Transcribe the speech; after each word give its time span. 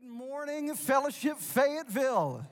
Good 0.00 0.08
morning, 0.08 0.74
Fellowship 0.74 1.36
Fayetteville. 1.36 2.46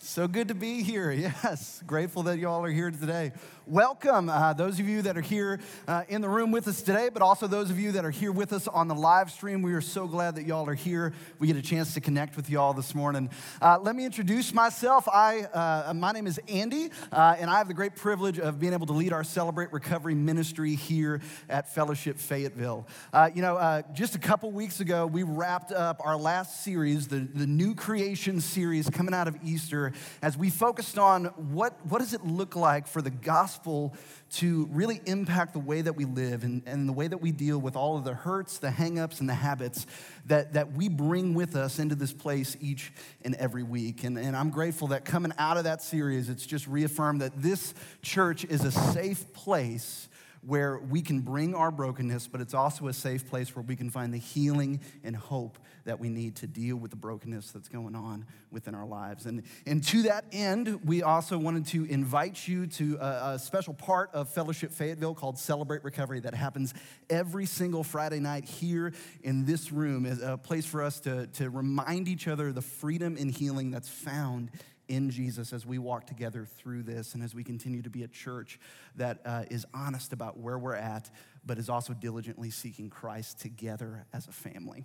So 0.00 0.26
good 0.26 0.48
to 0.48 0.56
be 0.56 0.82
here. 0.82 1.12
Yes, 1.44 1.80
grateful 1.86 2.24
that 2.24 2.38
you 2.38 2.48
all 2.48 2.64
are 2.64 2.70
here 2.70 2.90
today. 2.90 3.30
Welcome, 3.70 4.28
uh, 4.28 4.52
those 4.52 4.80
of 4.80 4.88
you 4.88 5.00
that 5.02 5.16
are 5.16 5.20
here 5.20 5.60
uh, 5.86 6.02
in 6.08 6.22
the 6.22 6.28
room 6.28 6.50
with 6.50 6.66
us 6.66 6.82
today, 6.82 7.08
but 7.08 7.22
also 7.22 7.46
those 7.46 7.70
of 7.70 7.78
you 7.78 7.92
that 7.92 8.04
are 8.04 8.10
here 8.10 8.32
with 8.32 8.52
us 8.52 8.66
on 8.66 8.88
the 8.88 8.96
live 8.96 9.30
stream. 9.30 9.62
We 9.62 9.74
are 9.74 9.80
so 9.80 10.08
glad 10.08 10.34
that 10.34 10.44
y'all 10.44 10.68
are 10.68 10.74
here. 10.74 11.12
We 11.38 11.46
get 11.46 11.54
a 11.54 11.62
chance 11.62 11.94
to 11.94 12.00
connect 12.00 12.34
with 12.34 12.50
y'all 12.50 12.72
this 12.72 12.96
morning. 12.96 13.30
Uh, 13.62 13.78
let 13.80 13.94
me 13.94 14.04
introduce 14.04 14.52
myself. 14.52 15.08
I, 15.08 15.42
uh, 15.42 15.94
my 15.94 16.10
name 16.10 16.26
is 16.26 16.40
Andy, 16.48 16.90
uh, 17.12 17.36
and 17.38 17.48
I 17.48 17.58
have 17.58 17.68
the 17.68 17.74
great 17.74 17.94
privilege 17.94 18.40
of 18.40 18.58
being 18.58 18.72
able 18.72 18.88
to 18.88 18.92
lead 18.92 19.12
our 19.12 19.22
Celebrate 19.22 19.72
Recovery 19.72 20.16
ministry 20.16 20.74
here 20.74 21.20
at 21.48 21.72
Fellowship 21.72 22.18
Fayetteville. 22.18 22.88
Uh, 23.12 23.30
you 23.32 23.40
know, 23.40 23.84
just 23.92 24.16
a 24.16 24.18
couple 24.18 24.50
weeks 24.50 24.80
ago, 24.80 25.06
we 25.06 25.22
wrapped 25.22 25.70
up 25.70 26.00
our 26.04 26.16
last 26.16 26.64
series, 26.64 27.06
the, 27.06 27.20
the 27.20 27.46
New 27.46 27.76
Creation 27.76 28.40
series 28.40 28.90
coming 28.90 29.14
out 29.14 29.28
of 29.28 29.36
Easter, 29.44 29.92
as 30.22 30.36
we 30.36 30.50
focused 30.50 30.98
on 30.98 31.26
what, 31.52 31.78
what 31.86 32.00
does 32.00 32.14
it 32.14 32.26
look 32.26 32.56
like 32.56 32.88
for 32.88 33.00
the 33.00 33.10
gospel 33.10 33.59
gospel 33.60 33.94
to 34.30 34.68
really 34.70 35.00
impact 35.06 35.52
the 35.52 35.58
way 35.58 35.82
that 35.82 35.94
we 35.94 36.04
live 36.04 36.44
and, 36.44 36.62
and 36.66 36.88
the 36.88 36.92
way 36.92 37.08
that 37.08 37.18
we 37.18 37.32
deal 37.32 37.58
with 37.58 37.76
all 37.76 37.98
of 37.98 38.04
the 38.04 38.14
hurts, 38.14 38.58
the 38.58 38.68
hangups, 38.68 39.20
and 39.20 39.28
the 39.28 39.34
habits 39.34 39.86
that, 40.26 40.54
that 40.54 40.72
we 40.72 40.88
bring 40.88 41.34
with 41.34 41.56
us 41.56 41.78
into 41.78 41.94
this 41.94 42.12
place 42.12 42.56
each 42.60 42.92
and 43.22 43.34
every 43.34 43.62
week. 43.62 44.04
And, 44.04 44.16
and 44.16 44.36
I'm 44.36 44.50
grateful 44.50 44.88
that 44.88 45.04
coming 45.04 45.32
out 45.38 45.56
of 45.56 45.64
that 45.64 45.82
series, 45.82 46.28
it's 46.28 46.46
just 46.46 46.66
reaffirmed 46.66 47.20
that 47.20 47.42
this 47.42 47.74
church 48.02 48.44
is 48.44 48.64
a 48.64 48.72
safe 48.72 49.32
place 49.34 50.08
where 50.42 50.78
we 50.78 51.02
can 51.02 51.20
bring 51.20 51.54
our 51.54 51.70
brokenness, 51.70 52.28
but 52.28 52.40
it's 52.40 52.54
also 52.54 52.88
a 52.88 52.94
safe 52.94 53.28
place 53.28 53.54
where 53.54 53.62
we 53.62 53.76
can 53.76 53.90
find 53.90 54.14
the 54.14 54.18
healing 54.18 54.80
and 55.04 55.14
hope 55.14 55.58
that 55.90 55.98
we 55.98 56.08
need 56.08 56.36
to 56.36 56.46
deal 56.46 56.76
with 56.76 56.92
the 56.92 56.96
brokenness 56.96 57.50
that's 57.50 57.68
going 57.68 57.96
on 57.96 58.24
within 58.52 58.76
our 58.76 58.86
lives. 58.86 59.26
And, 59.26 59.42
and 59.66 59.82
to 59.88 60.02
that 60.02 60.24
end, 60.30 60.78
we 60.84 61.02
also 61.02 61.36
wanted 61.36 61.66
to 61.66 61.84
invite 61.86 62.46
you 62.46 62.68
to 62.68 62.96
a, 63.00 63.32
a 63.32 63.38
special 63.40 63.74
part 63.74 64.08
of 64.12 64.28
Fellowship 64.28 64.70
Fayetteville 64.70 65.16
called 65.16 65.36
Celebrate 65.36 65.82
Recovery 65.82 66.20
that 66.20 66.32
happens 66.32 66.74
every 67.10 67.44
single 67.44 67.82
Friday 67.82 68.20
night 68.20 68.44
here 68.44 68.92
in 69.24 69.46
this 69.46 69.72
room, 69.72 70.06
as 70.06 70.22
a 70.22 70.38
place 70.38 70.64
for 70.64 70.80
us 70.80 71.00
to, 71.00 71.26
to 71.26 71.50
remind 71.50 72.06
each 72.06 72.28
other 72.28 72.52
the 72.52 72.62
freedom 72.62 73.16
and 73.18 73.32
healing 73.32 73.72
that's 73.72 73.88
found 73.88 74.52
in 74.86 75.10
Jesus 75.10 75.52
as 75.52 75.66
we 75.66 75.78
walk 75.78 76.06
together 76.06 76.44
through 76.44 76.84
this 76.84 77.14
and 77.14 77.22
as 77.22 77.34
we 77.34 77.42
continue 77.42 77.82
to 77.82 77.90
be 77.90 78.04
a 78.04 78.08
church 78.08 78.60
that 78.94 79.20
uh, 79.24 79.42
is 79.50 79.66
honest 79.74 80.12
about 80.12 80.38
where 80.38 80.58
we're 80.58 80.74
at, 80.76 81.10
but 81.44 81.58
is 81.58 81.68
also 81.68 81.94
diligently 81.94 82.50
seeking 82.50 82.90
Christ 82.90 83.40
together 83.40 84.06
as 84.12 84.28
a 84.28 84.32
family. 84.32 84.84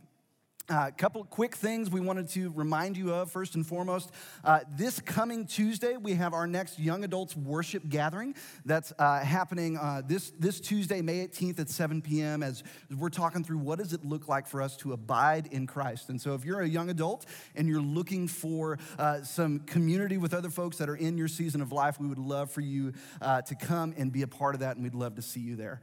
A 0.68 0.74
uh, 0.74 0.92
couple 0.92 1.24
quick 1.26 1.54
things 1.54 1.92
we 1.92 2.00
wanted 2.00 2.28
to 2.30 2.52
remind 2.56 2.98
you 2.98 3.14
of 3.14 3.30
first 3.30 3.54
and 3.54 3.64
foremost. 3.64 4.10
Uh, 4.44 4.62
this 4.76 5.00
coming 5.00 5.46
Tuesday, 5.46 5.96
we 5.96 6.14
have 6.14 6.34
our 6.34 6.48
next 6.48 6.80
young 6.80 7.04
adults 7.04 7.38
worship 7.38 7.88
gathering 7.88 8.34
that's 8.66 8.92
uh, 8.98 9.20
happening 9.20 9.78
uh, 9.78 10.02
this, 10.04 10.32
this 10.40 10.60
Tuesday, 10.60 11.04
May 11.04 11.28
18th 11.28 11.60
at 11.60 11.70
7 11.70 12.02
p.m. 12.02 12.42
As 12.42 12.64
we're 12.98 13.10
talking 13.10 13.44
through 13.44 13.60
what 13.60 13.78
does 13.78 13.94
it 13.94 14.04
look 14.04 14.28
like 14.28 14.48
for 14.48 14.60
us 14.60 14.76
to 14.78 14.94
abide 14.94 15.50
in 15.52 15.68
Christ. 15.68 16.10
And 16.10 16.20
so, 16.20 16.34
if 16.34 16.44
you're 16.44 16.62
a 16.62 16.68
young 16.68 16.90
adult 16.90 17.28
and 17.56 17.68
you're 17.68 17.80
looking 17.80 18.28
for 18.28 18.80
uh, 18.98 19.22
some 19.22 19.60
community 19.60 20.18
with 20.18 20.34
other 20.34 20.50
folks 20.50 20.78
that 20.78 20.90
are 20.90 20.96
in 20.96 21.16
your 21.16 21.28
season 21.28 21.62
of 21.62 21.72
life, 21.72 22.00
we 22.00 22.08
would 22.08 22.18
love 22.18 22.50
for 22.50 22.62
you 22.62 22.92
uh, 23.22 23.44
to 23.44 23.54
come 23.54 23.94
and 23.98 24.12
be 24.12 24.24
a 24.24 24.28
part 24.28 24.56
of 24.56 24.62
that, 24.62 24.78
and 24.78 24.84
we'd 24.84 24.96
love 24.96 25.14
to 25.14 25.22
see 25.22 25.42
you 25.42 25.56
there. 25.56 25.80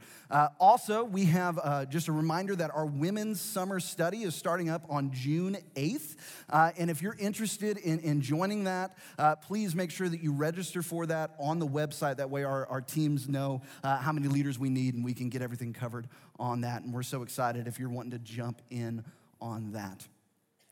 also, 0.59 1.05
we 1.05 1.23
have 1.23 1.89
just 1.89 2.09
a 2.09 2.11
reminder 2.11 2.53
that 2.53 2.69
our 2.75 2.85
women's 2.85 3.39
summer 3.39 3.79
study 3.79 4.23
is 4.23 4.35
starting 4.35 4.72
up 4.73 4.85
on 4.89 5.11
June 5.13 5.57
8th. 5.75 6.15
Uh, 6.49 6.71
and 6.77 6.89
if 6.89 7.01
you're 7.01 7.15
interested 7.17 7.77
in, 7.77 7.99
in 7.99 8.19
joining 8.19 8.65
that, 8.65 8.97
uh, 9.17 9.35
please 9.35 9.75
make 9.75 9.91
sure 9.91 10.09
that 10.09 10.21
you 10.21 10.33
register 10.33 10.81
for 10.81 11.05
that 11.05 11.35
on 11.39 11.59
the 11.59 11.67
website. 11.67 12.17
That 12.17 12.29
way, 12.29 12.43
our, 12.43 12.65
our 12.67 12.81
teams 12.81 13.29
know 13.29 13.61
uh, 13.83 13.97
how 13.97 14.11
many 14.11 14.27
leaders 14.27 14.59
we 14.59 14.69
need 14.69 14.95
and 14.95 15.05
we 15.05 15.13
can 15.13 15.29
get 15.29 15.41
everything 15.41 15.71
covered 15.71 16.07
on 16.39 16.61
that. 16.61 16.83
And 16.83 16.93
we're 16.93 17.03
so 17.03 17.21
excited 17.21 17.67
if 17.67 17.79
you're 17.79 17.89
wanting 17.89 18.11
to 18.11 18.19
jump 18.19 18.61
in 18.69 19.05
on 19.39 19.71
that. 19.73 20.05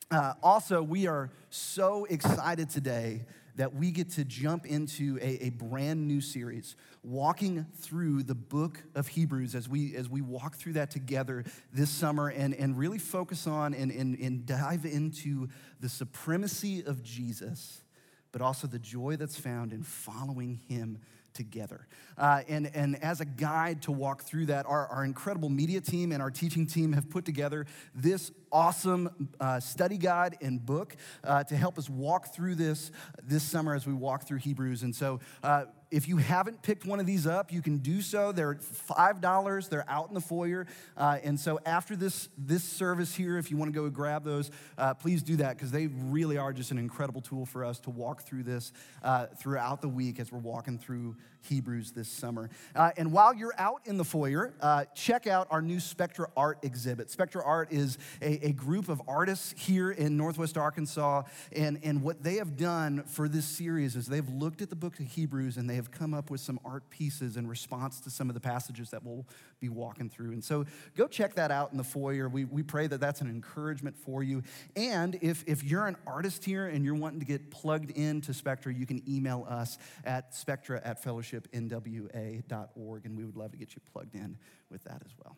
Uh, 0.09 0.33
also, 0.43 0.83
we 0.83 1.07
are 1.07 1.29
so 1.49 2.05
excited 2.05 2.69
today 2.69 3.21
that 3.61 3.75
we 3.75 3.91
get 3.91 4.09
to 4.09 4.25
jump 4.25 4.65
into 4.65 5.19
a, 5.21 5.45
a, 5.45 5.49
brand 5.51 6.07
new 6.07 6.19
series, 6.19 6.75
walking 7.03 7.63
through 7.75 8.23
the 8.23 8.33
book 8.33 8.81
of 8.95 9.07
Hebrews 9.07 9.53
as 9.53 9.69
we, 9.69 9.95
as 9.95 10.09
we 10.09 10.19
walk 10.19 10.55
through 10.55 10.73
that 10.73 10.89
together 10.89 11.43
this 11.71 11.91
summer 11.91 12.29
and, 12.29 12.55
and 12.55 12.75
really 12.75 12.97
focus 12.97 13.45
on 13.45 13.75
and, 13.75 13.91
and, 13.91 14.17
and 14.17 14.47
dive 14.47 14.83
into 14.83 15.47
the 15.79 15.89
supremacy 15.89 16.83
of 16.83 17.03
Jesus, 17.03 17.83
but 18.31 18.41
also 18.41 18.65
the 18.65 18.79
joy 18.79 19.15
that's 19.15 19.37
found 19.37 19.73
in 19.73 19.83
following 19.83 20.59
him 20.67 20.97
together. 21.35 21.85
Uh, 22.17 22.41
and, 22.47 22.71
and 22.73 23.01
as 23.03 23.21
a 23.21 23.25
guide 23.25 23.83
to 23.83 23.91
walk 23.91 24.23
through 24.23 24.47
that, 24.47 24.65
our, 24.65 24.87
our 24.87 25.05
incredible 25.05 25.49
media 25.49 25.81
team 25.81 26.11
and 26.11 26.19
our 26.19 26.31
teaching 26.31 26.65
team 26.65 26.93
have 26.93 27.11
put 27.11 27.25
together 27.25 27.67
this 27.93 28.31
awesome 28.51 29.29
uh, 29.39 29.59
study 29.59 29.97
guide 29.97 30.37
and 30.41 30.65
book 30.65 30.95
uh, 31.23 31.43
to 31.45 31.55
help 31.55 31.77
us 31.77 31.89
walk 31.89 32.33
through 32.33 32.55
this 32.55 32.91
this 33.23 33.43
summer 33.43 33.75
as 33.75 33.85
we 33.85 33.93
walk 33.93 34.27
through 34.27 34.39
Hebrews. 34.39 34.83
And 34.83 34.95
so, 34.95 35.19
uh, 35.43 35.65
if 35.91 36.07
you 36.07 36.17
haven't 36.17 36.61
picked 36.61 36.85
one 36.85 37.01
of 37.01 37.05
these 37.05 37.27
up, 37.27 37.51
you 37.51 37.61
can 37.61 37.77
do 37.79 38.01
so. 38.01 38.31
They're 38.31 38.55
$5. 38.55 39.69
They're 39.69 39.89
out 39.89 40.07
in 40.07 40.13
the 40.13 40.21
foyer. 40.21 40.65
Uh, 40.95 41.17
and 41.21 41.37
so 41.37 41.59
after 41.65 41.97
this, 41.97 42.29
this 42.37 42.63
service 42.63 43.13
here, 43.13 43.37
if 43.37 43.51
you 43.51 43.57
want 43.57 43.73
to 43.73 43.77
go 43.77 43.89
grab 43.89 44.23
those, 44.23 44.49
uh, 44.77 44.93
please 44.93 45.21
do 45.21 45.35
that 45.37 45.57
because 45.57 45.71
they 45.71 45.87
really 45.87 46.37
are 46.37 46.53
just 46.53 46.71
an 46.71 46.77
incredible 46.77 47.19
tool 47.19 47.45
for 47.45 47.65
us 47.65 47.79
to 47.81 47.89
walk 47.89 48.23
through 48.23 48.43
this 48.43 48.71
uh, 49.03 49.27
throughout 49.37 49.81
the 49.81 49.89
week 49.89 50.19
as 50.19 50.31
we're 50.31 50.39
walking 50.39 50.77
through 50.77 51.17
Hebrews 51.41 51.91
this 51.91 52.07
summer. 52.07 52.49
Uh, 52.73 52.91
and 52.95 53.11
while 53.11 53.33
you're 53.33 53.55
out 53.57 53.81
in 53.85 53.97
the 53.97 54.05
foyer, 54.05 54.53
uh, 54.61 54.85
check 54.95 55.27
out 55.27 55.47
our 55.51 55.61
new 55.61 55.79
Spectra 55.79 56.29
Art 56.37 56.59
exhibit. 56.63 57.09
Spectra 57.09 57.43
Art 57.43 57.71
is 57.71 57.97
a, 58.21 58.40
a, 58.41 58.51
group 58.51 58.89
of 58.89 59.01
artists 59.07 59.53
here 59.57 59.91
in 59.91 60.17
Northwest 60.17 60.57
Arkansas. 60.57 61.23
And, 61.51 61.79
and 61.83 62.03
what 62.03 62.21
they 62.21 62.35
have 62.35 62.57
done 62.57 63.03
for 63.03 63.27
this 63.27 63.45
series 63.45 63.95
is 63.95 64.05
they've 64.05 64.27
looked 64.29 64.61
at 64.61 64.69
the 64.69 64.75
book 64.75 64.99
of 64.99 65.07
Hebrews 65.07 65.57
and 65.57 65.69
they 65.69 65.75
have 65.75 65.89
come 65.89 66.13
up 66.13 66.29
with 66.29 66.41
some 66.41 66.59
art 66.63 66.89
pieces 66.89 67.37
in 67.37 67.47
response 67.47 67.99
to 68.01 68.09
some 68.09 68.29
of 68.29 68.33
the 68.33 68.39
passages 68.39 68.91
that 68.91 69.03
we'll 69.03 69.25
be 69.59 69.69
walking 69.69 70.09
through. 70.09 70.31
And 70.31 70.43
so 70.43 70.65
go 70.95 71.07
check 71.07 71.35
that 71.35 71.49
out 71.49 71.71
in 71.71 71.77
the 71.77 71.83
foyer. 71.83 72.29
We, 72.29 72.45
we 72.45 72.61
pray 72.61 72.87
that 72.87 72.99
that's 72.99 73.21
an 73.21 73.29
encouragement 73.29 73.97
for 73.97 74.21
you. 74.21 74.43
And 74.75 75.17
if, 75.21 75.43
if 75.47 75.63
you're 75.63 75.87
an 75.87 75.97
artist 76.05 76.45
here 76.45 76.67
and 76.67 76.85
you're 76.85 76.95
wanting 76.95 77.19
to 77.19 77.25
get 77.25 77.49
plugged 77.51 77.91
into 77.91 78.33
Spectra, 78.33 78.73
you 78.73 78.85
can 78.85 79.01
email 79.09 79.45
us 79.49 79.77
at 80.05 80.35
spectra 80.35 80.81
at 80.83 81.01
fellowship 81.01 81.31
fellowshipnwa.org, 81.31 83.05
and 83.05 83.17
we 83.17 83.25
would 83.25 83.37
love 83.37 83.51
to 83.51 83.57
get 83.57 83.75
you 83.75 83.81
plugged 83.91 84.15
in 84.15 84.37
with 84.69 84.83
that 84.83 85.01
as 85.05 85.11
well. 85.23 85.37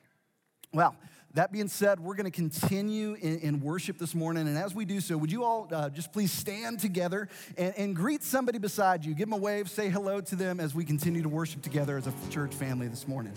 Well, 0.73 0.95
that 1.35 1.51
being 1.51 1.67
said, 1.67 1.99
we're 1.99 2.15
going 2.15 2.25
to 2.25 2.31
continue 2.31 3.15
in, 3.15 3.39
in, 3.39 3.61
worship 3.61 3.97
this 3.97 4.13
morning. 4.13 4.47
And 4.47 4.57
as 4.57 4.75
we 4.75 4.85
do 4.85 4.99
so, 5.01 5.17
would 5.17 5.31
you 5.31 5.43
all 5.43 5.67
uh, 5.71 5.89
just 5.89 6.11
please 6.11 6.31
stand 6.31 6.79
together 6.79 7.27
and, 7.57 7.73
and 7.75 7.95
greet 7.95 8.23
somebody 8.23 8.59
beside 8.59 9.05
you? 9.05 9.15
Give 9.15 9.29
them 9.29 9.33
a 9.33 9.41
wave, 9.41 9.69
say 9.69 9.89
hello 9.89 10.21
to 10.21 10.35
them 10.35 10.59
as 10.59 10.75
we 10.75 10.85
continue 10.85 11.23
to 11.23 11.29
worship 11.29 11.61
together 11.61 11.97
as 11.97 12.07
a 12.07 12.13
church 12.29 12.53
family 12.53 12.87
this 12.87 13.07
morning. 13.07 13.33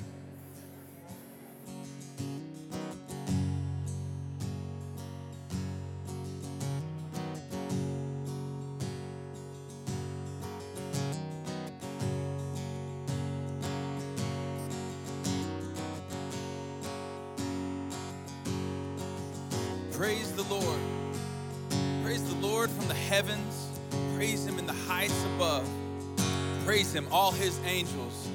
His 27.36 27.60
angels. 27.64 28.28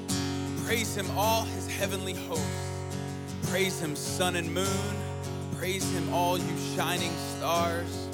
Praise 0.64 0.96
him, 0.96 1.06
all 1.16 1.42
his 1.42 1.68
heavenly 1.68 2.14
hosts. 2.14 2.46
Praise 3.48 3.80
him, 3.80 3.94
sun 3.96 4.36
and 4.36 4.52
moon. 4.52 4.96
Praise 5.56 5.88
him, 5.92 6.12
all 6.12 6.38
you 6.38 6.56
shining 6.74 7.12
stars. 7.36 8.08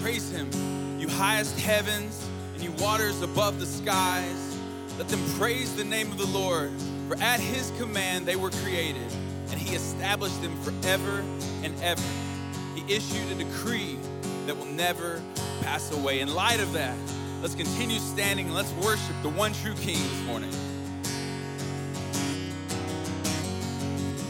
Praise 0.00 0.30
him, 0.30 0.50
you 1.00 1.08
highest 1.08 1.58
heavens 1.58 2.26
and 2.54 2.62
you 2.62 2.70
waters 2.82 3.22
above 3.22 3.58
the 3.58 3.66
skies. 3.66 4.56
Let 4.98 5.08
them 5.08 5.22
praise 5.38 5.74
the 5.76 5.84
name 5.84 6.10
of 6.10 6.18
the 6.18 6.26
Lord, 6.26 6.70
for 7.08 7.16
at 7.20 7.40
his 7.40 7.72
command 7.78 8.26
they 8.26 8.36
were 8.36 8.50
created, 8.50 9.10
and 9.50 9.60
he 9.60 9.74
established 9.74 10.40
them 10.42 10.56
forever 10.62 11.24
and 11.62 11.74
ever. 11.82 12.02
He 12.74 12.94
issued 12.94 13.30
a 13.32 13.34
decree 13.34 13.98
that 14.46 14.56
will 14.56 14.66
never 14.66 15.22
pass 15.60 15.92
away. 15.92 16.20
In 16.20 16.34
light 16.34 16.60
of 16.60 16.72
that, 16.72 16.96
Let's 17.46 17.54
continue 17.54 18.00
standing 18.00 18.46
and 18.46 18.56
let's 18.56 18.72
worship 18.72 19.14
the 19.22 19.28
one 19.28 19.52
true 19.52 19.74
King 19.74 20.02
this 20.02 20.22
morning. 20.26 20.50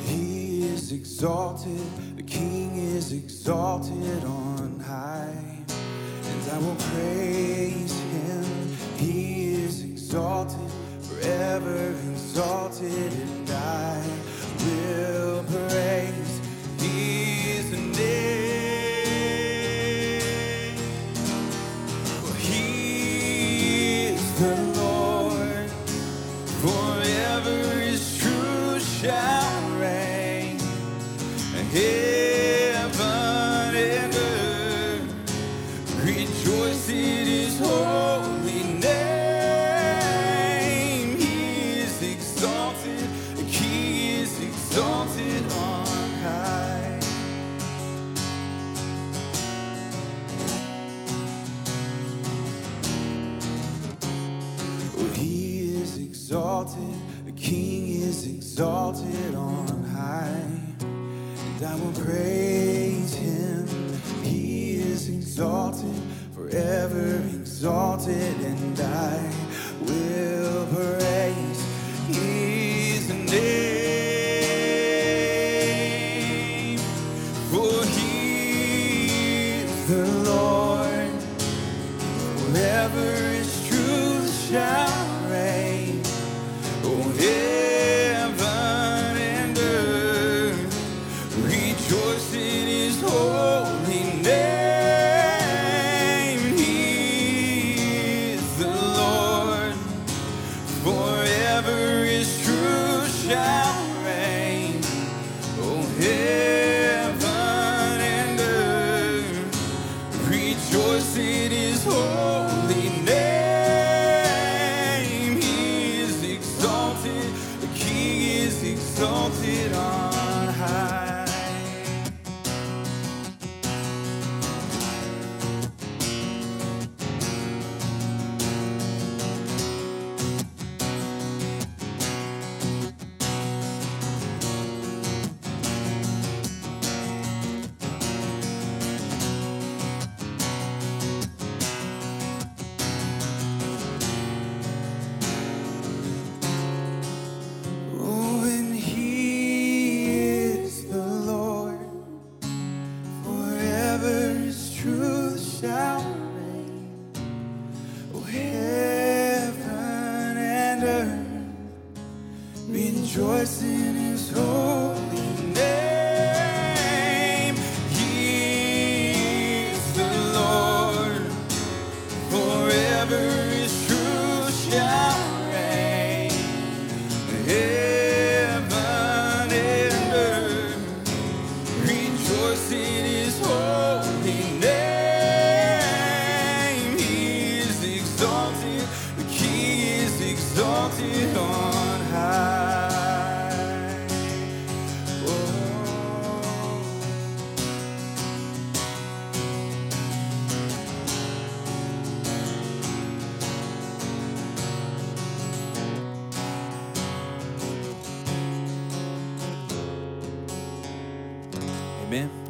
He 0.04 0.66
is 0.66 0.92
exalted, 0.92 1.80
the 2.18 2.22
King 2.22 2.76
is 2.76 3.14
exalted 3.14 4.22
on 4.22 4.80
high. 4.80 5.32
And 5.32 6.50
I 6.52 6.58
will 6.58 6.76
praise 6.92 7.98
him. 7.98 8.76
He 8.98 9.64
is 9.64 9.82
exalted, 9.82 10.70
forever 11.00 11.94
exalted, 12.10 13.14
and 13.14 13.50
I 13.50 14.06
will 14.58 15.42
praise 15.44 16.25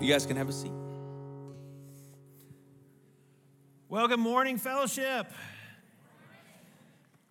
You 0.06 0.12
guys 0.12 0.24
can 0.24 0.36
have 0.36 0.48
a 0.48 0.52
seat. 0.52 0.70
Well, 3.88 4.06
good 4.06 4.20
morning, 4.20 4.56
fellowship. 4.56 5.26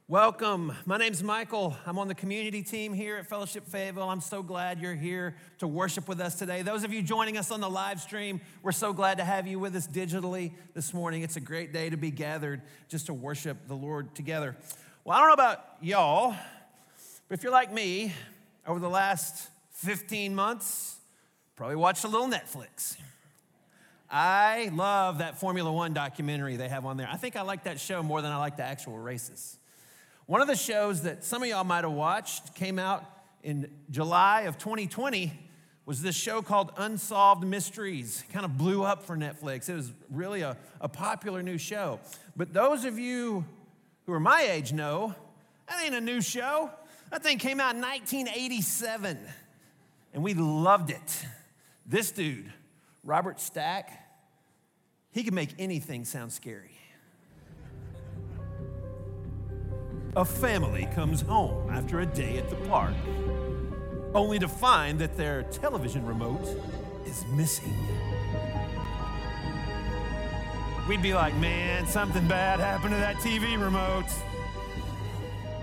Welcome. 0.10 0.74
My 0.86 0.98
name's 0.98 1.24
Michael. 1.24 1.74
I'm 1.86 1.98
on 1.98 2.10
the 2.10 2.16
community 2.16 2.64
team 2.64 2.92
here 2.92 3.16
at 3.16 3.28
Fellowship 3.28 3.66
Fayetteville. 3.66 4.10
I'm 4.10 4.20
so 4.20 4.44
glad 4.44 4.82
you're 4.82 4.94
here 4.94 5.38
to 5.60 5.70
worship 5.70 6.10
with 6.10 6.20
us 6.20 6.36
today. 6.36 6.64
Those 6.64 6.84
of 6.84 6.92
you 6.92 7.02
joining 7.02 7.38
us 7.38 7.50
on 7.50 7.62
the 7.62 7.70
live 7.70 8.02
stream, 8.02 8.42
we're 8.62 8.74
so 8.74 8.92
glad 8.92 9.20
to 9.20 9.24
have 9.24 9.48
you 9.48 9.58
with 9.58 9.74
us 9.74 9.88
digitally 9.88 10.52
this 10.74 10.94
morning. 10.94 11.24
It's 11.24 11.38
a 11.38 11.42
great 11.42 11.72
day 11.72 11.90
to 11.90 11.96
be 11.96 12.12
gathered 12.12 12.62
just 12.90 13.06
to 13.06 13.14
worship 13.14 13.70
the 13.70 13.76
Lord 13.76 14.14
together. 14.16 14.58
Well, 15.06 15.16
I 15.16 15.22
don't 15.22 15.30
know 15.30 15.34
about 15.46 15.64
y'all, 15.80 16.36
but 17.30 17.38
if 17.38 17.42
you're 17.42 17.54
like 17.54 17.72
me, 17.72 18.12
over 18.68 18.82
the 18.82 18.90
last 18.90 19.50
15 19.72 20.36
months, 20.36 20.95
probably 21.56 21.76
watched 21.76 22.04
a 22.04 22.08
little 22.08 22.28
Netflix. 22.28 22.98
I 24.10 24.70
love 24.74 25.20
that 25.20 25.40
Formula 25.40 25.72
One 25.72 25.94
documentary 25.94 26.58
they 26.58 26.70
have 26.70 26.86
on 26.86 26.98
there. 26.98 27.08
I 27.12 27.18
think 27.18 27.36
I 27.36 27.42
like 27.42 27.64
that 27.64 27.80
show 27.80 28.04
more 28.04 28.22
than 28.22 28.32
I 28.32 28.38
like 28.38 28.58
the 28.58 28.64
actual 28.64 28.98
races. 28.98 29.58
One 30.26 30.42
of 30.42 30.48
the 30.48 30.56
shows 30.56 31.04
that 31.04 31.24
some 31.24 31.44
of 31.44 31.50
y'all 31.50 31.64
might 31.64 31.84
have 31.84 31.94
watched 31.94 32.56
came 32.56 32.78
out 32.80 33.06
in 33.44 33.70
July 33.90 34.42
of 34.42 34.58
2020 34.58 35.32
was 35.86 36.02
this 36.02 36.16
show 36.16 36.42
called 36.42 36.72
Unsolved 36.78 37.46
Mysteries. 37.46 38.24
It 38.28 38.34
kind 38.34 38.44
of 38.44 38.58
blew 38.58 38.84
up 38.84 39.04
for 39.04 39.16
Netflix. 39.16 39.70
It 39.70 39.76
was 39.76 39.92
really 40.10 40.42
a, 40.42 40.58
a 40.82 40.90
popular 40.90 41.44
new 41.44 41.58
show. 41.58 42.00
But 42.36 42.54
those 42.54 42.86
of 42.86 42.98
you 42.98 43.46
who 44.06 44.14
are 44.14 44.20
my 44.20 44.42
age 44.42 44.74
know 44.74 45.14
that 45.68 45.84
ain't 45.84 45.96
a 45.96 46.02
new 46.02 46.22
show. 46.22 46.70
That 47.12 47.24
thing 47.24 47.38
came 47.38 47.60
out 47.60 47.76
in 47.76 47.82
1987, 47.82 49.18
and 50.14 50.24
we 50.24 50.34
loved 50.34 50.90
it. 50.90 51.26
This 51.88 52.12
dude, 52.12 52.52
Robert 53.04 53.40
Stack, 53.40 53.92
he 55.12 55.24
can 55.24 55.36
make 55.36 55.52
anything 55.60 56.04
sound 56.04 56.34
scary. 56.34 56.80
A 60.16 60.26
family 60.26 60.88
comes 60.96 61.22
home 61.22 61.70
after 61.70 62.00
a 62.00 62.06
day 62.06 62.38
at 62.38 62.50
the 62.50 62.56
park, 62.68 62.96
only 64.16 64.40
to 64.40 64.48
find 64.48 64.98
that 64.98 65.16
their 65.16 65.44
television 65.44 66.04
remote 66.08 66.48
is 67.06 67.24
missing. 67.34 67.74
We'd 70.90 71.04
be 71.04 71.14
like, 71.14 71.36
man, 71.36 71.86
something 71.86 72.28
bad 72.28 72.60
happened 72.60 72.94
to 72.94 73.00
that 73.00 73.18
TV 73.18 73.62
remote. 73.62 74.06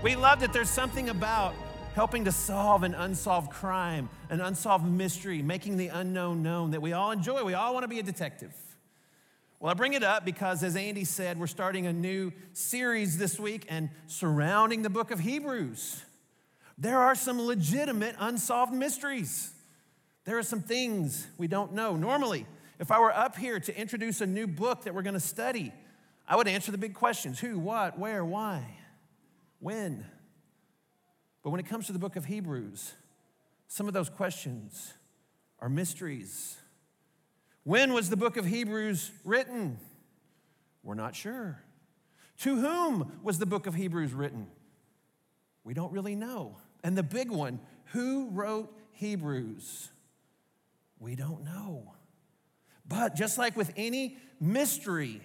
We 0.01 0.15
love 0.15 0.39
that 0.39 0.53
there's 0.53 0.69
something 0.69 1.09
about 1.09 1.53
helping 1.93 2.25
to 2.25 2.31
solve 2.31 2.83
an 2.83 2.95
unsolved 2.95 3.51
crime, 3.51 4.09
an 4.29 4.41
unsolved 4.41 4.85
mystery, 4.85 5.41
making 5.41 5.77
the 5.77 5.87
unknown 5.87 6.41
known 6.41 6.71
that 6.71 6.81
we 6.81 6.91
all 6.93 7.11
enjoy. 7.11 7.43
We 7.43 7.53
all 7.53 7.73
want 7.73 7.83
to 7.83 7.87
be 7.87 7.99
a 7.99 8.03
detective. 8.03 8.53
Well, 9.59 9.71
I 9.71 9.75
bring 9.75 9.93
it 9.93 10.03
up 10.03 10.25
because, 10.25 10.63
as 10.63 10.75
Andy 10.75 11.05
said, 11.05 11.39
we're 11.39 11.47
starting 11.47 11.85
a 11.85 11.93
new 11.93 12.33
series 12.51 13.17
this 13.17 13.39
week 13.39 13.65
and 13.69 13.89
surrounding 14.07 14.81
the 14.81 14.89
book 14.89 15.11
of 15.11 15.19
Hebrews. 15.19 16.03
There 16.77 16.99
are 16.99 17.15
some 17.15 17.39
legitimate 17.39 18.15
unsolved 18.19 18.73
mysteries. 18.73 19.53
There 20.25 20.37
are 20.37 20.43
some 20.43 20.61
things 20.61 21.27
we 21.37 21.47
don't 21.47 21.73
know. 21.73 21.95
Normally, 21.95 22.47
if 22.79 22.91
I 22.91 22.99
were 22.99 23.13
up 23.13 23.37
here 23.37 23.59
to 23.59 23.79
introduce 23.79 24.19
a 24.19 24.27
new 24.27 24.47
book 24.47 24.83
that 24.83 24.95
we're 24.95 25.03
going 25.03 25.13
to 25.13 25.19
study, 25.19 25.71
I 26.27 26.35
would 26.35 26.47
answer 26.47 26.71
the 26.71 26.77
big 26.77 26.95
questions 26.95 27.39
who, 27.39 27.59
what, 27.59 27.99
where, 27.99 28.25
why, 28.25 28.65
when. 29.59 30.05
But 31.43 31.49
when 31.49 31.59
it 31.59 31.67
comes 31.67 31.87
to 31.87 31.93
the 31.93 31.99
book 31.99 32.15
of 32.15 32.25
Hebrews, 32.25 32.93
some 33.67 33.87
of 33.87 33.93
those 33.93 34.09
questions 34.09 34.93
are 35.59 35.69
mysteries. 35.69 36.57
When 37.63 37.93
was 37.93 38.09
the 38.09 38.17
book 38.17 38.37
of 38.37 38.45
Hebrews 38.45 39.11
written? 39.23 39.77
We're 40.83 40.95
not 40.95 41.15
sure. 41.15 41.61
To 42.39 42.55
whom 42.55 43.19
was 43.23 43.39
the 43.39 43.45
book 43.45 43.67
of 43.67 43.75
Hebrews 43.75 44.13
written? 44.13 44.47
We 45.63 45.73
don't 45.73 45.91
really 45.91 46.15
know. 46.15 46.57
And 46.83 46.97
the 46.97 47.03
big 47.03 47.29
one, 47.29 47.59
who 47.85 48.29
wrote 48.31 48.77
Hebrews? 48.91 49.89
We 50.99 51.15
don't 51.15 51.43
know. 51.43 51.93
But 52.85 53.15
just 53.15 53.37
like 53.37 53.55
with 53.55 53.71
any 53.77 54.17
mystery, 54.39 55.21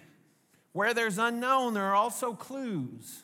where 0.71 0.93
there's 0.93 1.17
unknown, 1.17 1.73
there 1.73 1.83
are 1.83 1.95
also 1.95 2.33
clues. 2.33 3.23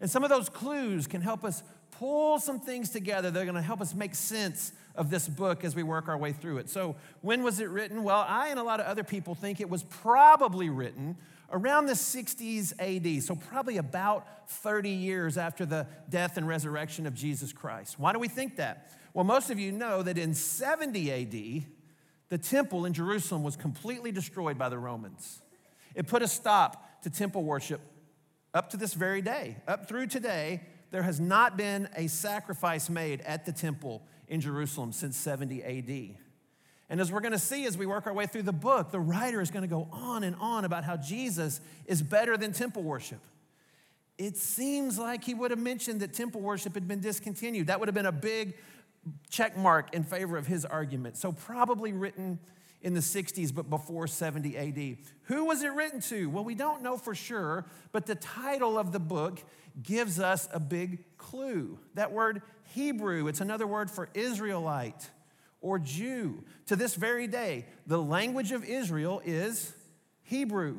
And 0.00 0.10
some 0.10 0.22
of 0.22 0.30
those 0.30 0.48
clues 0.48 1.06
can 1.06 1.20
help 1.20 1.44
us 1.44 1.62
pull 1.92 2.38
some 2.38 2.60
things 2.60 2.90
together 2.90 3.30
that 3.30 3.40
are 3.40 3.44
going 3.44 3.54
to 3.54 3.62
help 3.62 3.80
us 3.80 3.94
make 3.94 4.14
sense 4.14 4.72
of 4.94 5.10
this 5.10 5.28
book 5.28 5.64
as 5.64 5.74
we 5.74 5.82
work 5.82 6.08
our 6.08 6.18
way 6.18 6.32
through 6.32 6.58
it. 6.58 6.68
So, 6.68 6.96
when 7.20 7.42
was 7.42 7.60
it 7.60 7.68
written? 7.68 8.02
Well, 8.02 8.24
I 8.26 8.48
and 8.48 8.58
a 8.58 8.62
lot 8.62 8.80
of 8.80 8.86
other 8.86 9.04
people 9.04 9.34
think 9.34 9.60
it 9.60 9.70
was 9.70 9.84
probably 9.84 10.68
written 10.68 11.16
around 11.50 11.86
the 11.86 11.92
60s 11.92 12.72
AD, 12.78 13.22
so 13.22 13.34
probably 13.34 13.76
about 13.76 14.48
30 14.50 14.90
years 14.90 15.38
after 15.38 15.66
the 15.66 15.86
death 16.08 16.36
and 16.36 16.48
resurrection 16.48 17.06
of 17.06 17.14
Jesus 17.14 17.52
Christ. 17.52 17.98
Why 17.98 18.12
do 18.12 18.18
we 18.18 18.28
think 18.28 18.56
that? 18.56 18.90
Well, 19.14 19.24
most 19.24 19.50
of 19.50 19.58
you 19.58 19.72
know 19.72 20.02
that 20.02 20.16
in 20.16 20.34
70 20.34 21.12
AD, 21.12 21.64
the 22.30 22.38
temple 22.38 22.86
in 22.86 22.94
Jerusalem 22.94 23.42
was 23.42 23.56
completely 23.56 24.10
destroyed 24.10 24.56
by 24.58 24.70
the 24.70 24.78
Romans. 24.78 25.42
It 25.94 26.06
put 26.06 26.22
a 26.22 26.28
stop 26.28 27.02
to 27.02 27.10
temple 27.10 27.44
worship 27.44 27.80
up 28.54 28.70
to 28.70 28.76
this 28.76 28.94
very 28.94 29.20
day. 29.20 29.56
Up 29.68 29.88
through 29.88 30.06
today, 30.06 30.62
there 30.92 31.02
has 31.02 31.18
not 31.18 31.56
been 31.56 31.88
a 31.96 32.06
sacrifice 32.06 32.88
made 32.88 33.22
at 33.22 33.44
the 33.44 33.52
temple 33.52 34.02
in 34.28 34.40
Jerusalem 34.40 34.92
since 34.92 35.16
70 35.16 35.62
AD. 35.64 36.16
And 36.90 37.00
as 37.00 37.10
we're 37.10 37.20
going 37.20 37.32
to 37.32 37.38
see 37.38 37.64
as 37.64 37.78
we 37.78 37.86
work 37.86 38.06
our 38.06 38.12
way 38.12 38.26
through 38.26 38.42
the 38.42 38.52
book, 38.52 38.90
the 38.90 39.00
writer 39.00 39.40
is 39.40 39.50
going 39.50 39.62
to 39.62 39.68
go 39.68 39.88
on 39.90 40.22
and 40.22 40.36
on 40.38 40.66
about 40.66 40.84
how 40.84 40.98
Jesus 40.98 41.62
is 41.86 42.02
better 42.02 42.36
than 42.36 42.52
temple 42.52 42.82
worship. 42.82 43.20
It 44.18 44.36
seems 44.36 44.98
like 44.98 45.24
he 45.24 45.32
would 45.32 45.50
have 45.50 45.58
mentioned 45.58 46.00
that 46.00 46.12
temple 46.12 46.42
worship 46.42 46.74
had 46.74 46.86
been 46.86 47.00
discontinued. 47.00 47.68
That 47.68 47.80
would 47.80 47.88
have 47.88 47.94
been 47.94 48.06
a 48.06 48.12
big 48.12 48.54
check 49.30 49.56
mark 49.56 49.94
in 49.94 50.04
favor 50.04 50.36
of 50.36 50.46
his 50.46 50.66
argument. 50.66 51.16
So, 51.16 51.32
probably 51.32 51.94
written 51.94 52.38
in 52.82 52.94
the 52.94 53.00
60s, 53.00 53.54
but 53.54 53.70
before 53.70 54.06
70 54.06 54.56
AD. 54.56 54.96
Who 55.24 55.44
was 55.44 55.62
it 55.62 55.72
written 55.72 56.00
to? 56.02 56.28
Well, 56.28 56.44
we 56.44 56.54
don't 56.54 56.82
know 56.82 56.96
for 56.96 57.14
sure, 57.14 57.64
but 57.92 58.06
the 58.06 58.16
title 58.16 58.76
of 58.78 58.92
the 58.92 59.00
book 59.00 59.42
gives 59.82 60.20
us 60.20 60.48
a 60.52 60.60
big 60.60 61.16
clue. 61.16 61.78
That 61.94 62.12
word 62.12 62.42
Hebrew, 62.74 63.28
it's 63.28 63.40
another 63.40 63.66
word 63.66 63.90
for 63.90 64.08
Israelite 64.14 65.10
or 65.60 65.78
Jew. 65.78 66.42
To 66.66 66.76
this 66.76 66.94
very 66.94 67.26
day, 67.26 67.66
the 67.86 68.02
language 68.02 68.52
of 68.52 68.64
Israel 68.64 69.22
is 69.24 69.72
Hebrew. 70.22 70.78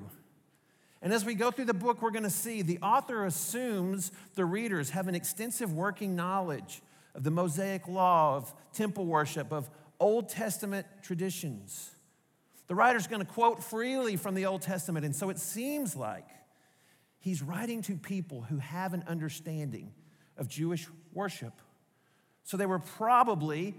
And 1.01 1.13
as 1.13 1.25
we 1.25 1.35
go 1.35 1.51
through 1.51 1.65
the 1.65 1.73
book, 1.73 2.01
we're 2.01 2.11
going 2.11 2.23
to 2.23 2.29
see 2.29 2.61
the 2.61 2.79
author 2.79 3.25
assumes 3.25 4.11
the 4.35 4.45
readers 4.45 4.91
have 4.91 5.07
an 5.07 5.15
extensive 5.15 5.73
working 5.73 6.15
knowledge 6.15 6.81
of 7.15 7.23
the 7.23 7.31
Mosaic 7.31 7.87
law, 7.87 8.37
of 8.37 8.53
temple 8.73 9.05
worship, 9.05 9.51
of 9.51 9.69
Old 9.99 10.29
Testament 10.29 10.87
traditions. 11.01 11.91
The 12.73 12.77
writer's 12.77 13.05
going 13.05 13.23
to 13.23 13.31
quote 13.31 13.63
freely 13.63 14.15
from 14.15 14.33
the 14.33 14.47
Old 14.47 14.63
Testament, 14.63 15.05
and 15.05 15.15
so 15.15 15.29
it 15.29 15.37
seems 15.37 15.95
like 15.95 16.25
he's 17.19 17.43
writing 17.43 17.83
to 17.83 17.95
people 17.95 18.41
who 18.41 18.57
have 18.57 18.95
an 18.95 19.03
understanding 19.05 19.91
of 20.37 20.47
Jewish 20.47 20.87
worship. 21.13 21.53
So 22.43 22.57
they 22.57 22.65
were 22.65 22.79
probably 22.79 23.75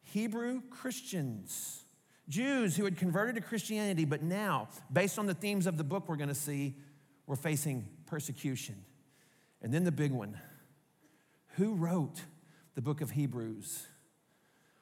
Hebrew 0.00 0.62
Christians, 0.70 1.84
Jews 2.26 2.74
who 2.74 2.86
had 2.86 2.96
converted 2.96 3.34
to 3.34 3.42
Christianity, 3.42 4.06
but 4.06 4.22
now, 4.22 4.68
based 4.90 5.18
on 5.18 5.26
the 5.26 5.34
themes 5.34 5.66
of 5.66 5.76
the 5.76 5.84
book 5.84 6.08
we're 6.08 6.16
going 6.16 6.30
to 6.30 6.34
see, 6.34 6.74
were 7.26 7.36
facing 7.36 7.86
persecution. 8.06 8.76
And 9.60 9.74
then 9.74 9.84
the 9.84 9.92
big 9.92 10.12
one 10.12 10.40
who 11.56 11.74
wrote 11.74 12.22
the 12.76 12.80
book 12.80 13.02
of 13.02 13.10
Hebrews? 13.10 13.86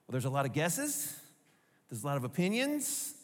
Well, 0.07 0.13
there's 0.13 0.25
a 0.25 0.31
lot 0.31 0.47
of 0.47 0.53
guesses, 0.53 1.19
there's 1.91 2.05
a 2.05 2.07
lot 2.07 2.17
of 2.17 2.23
opinions, 2.23 3.15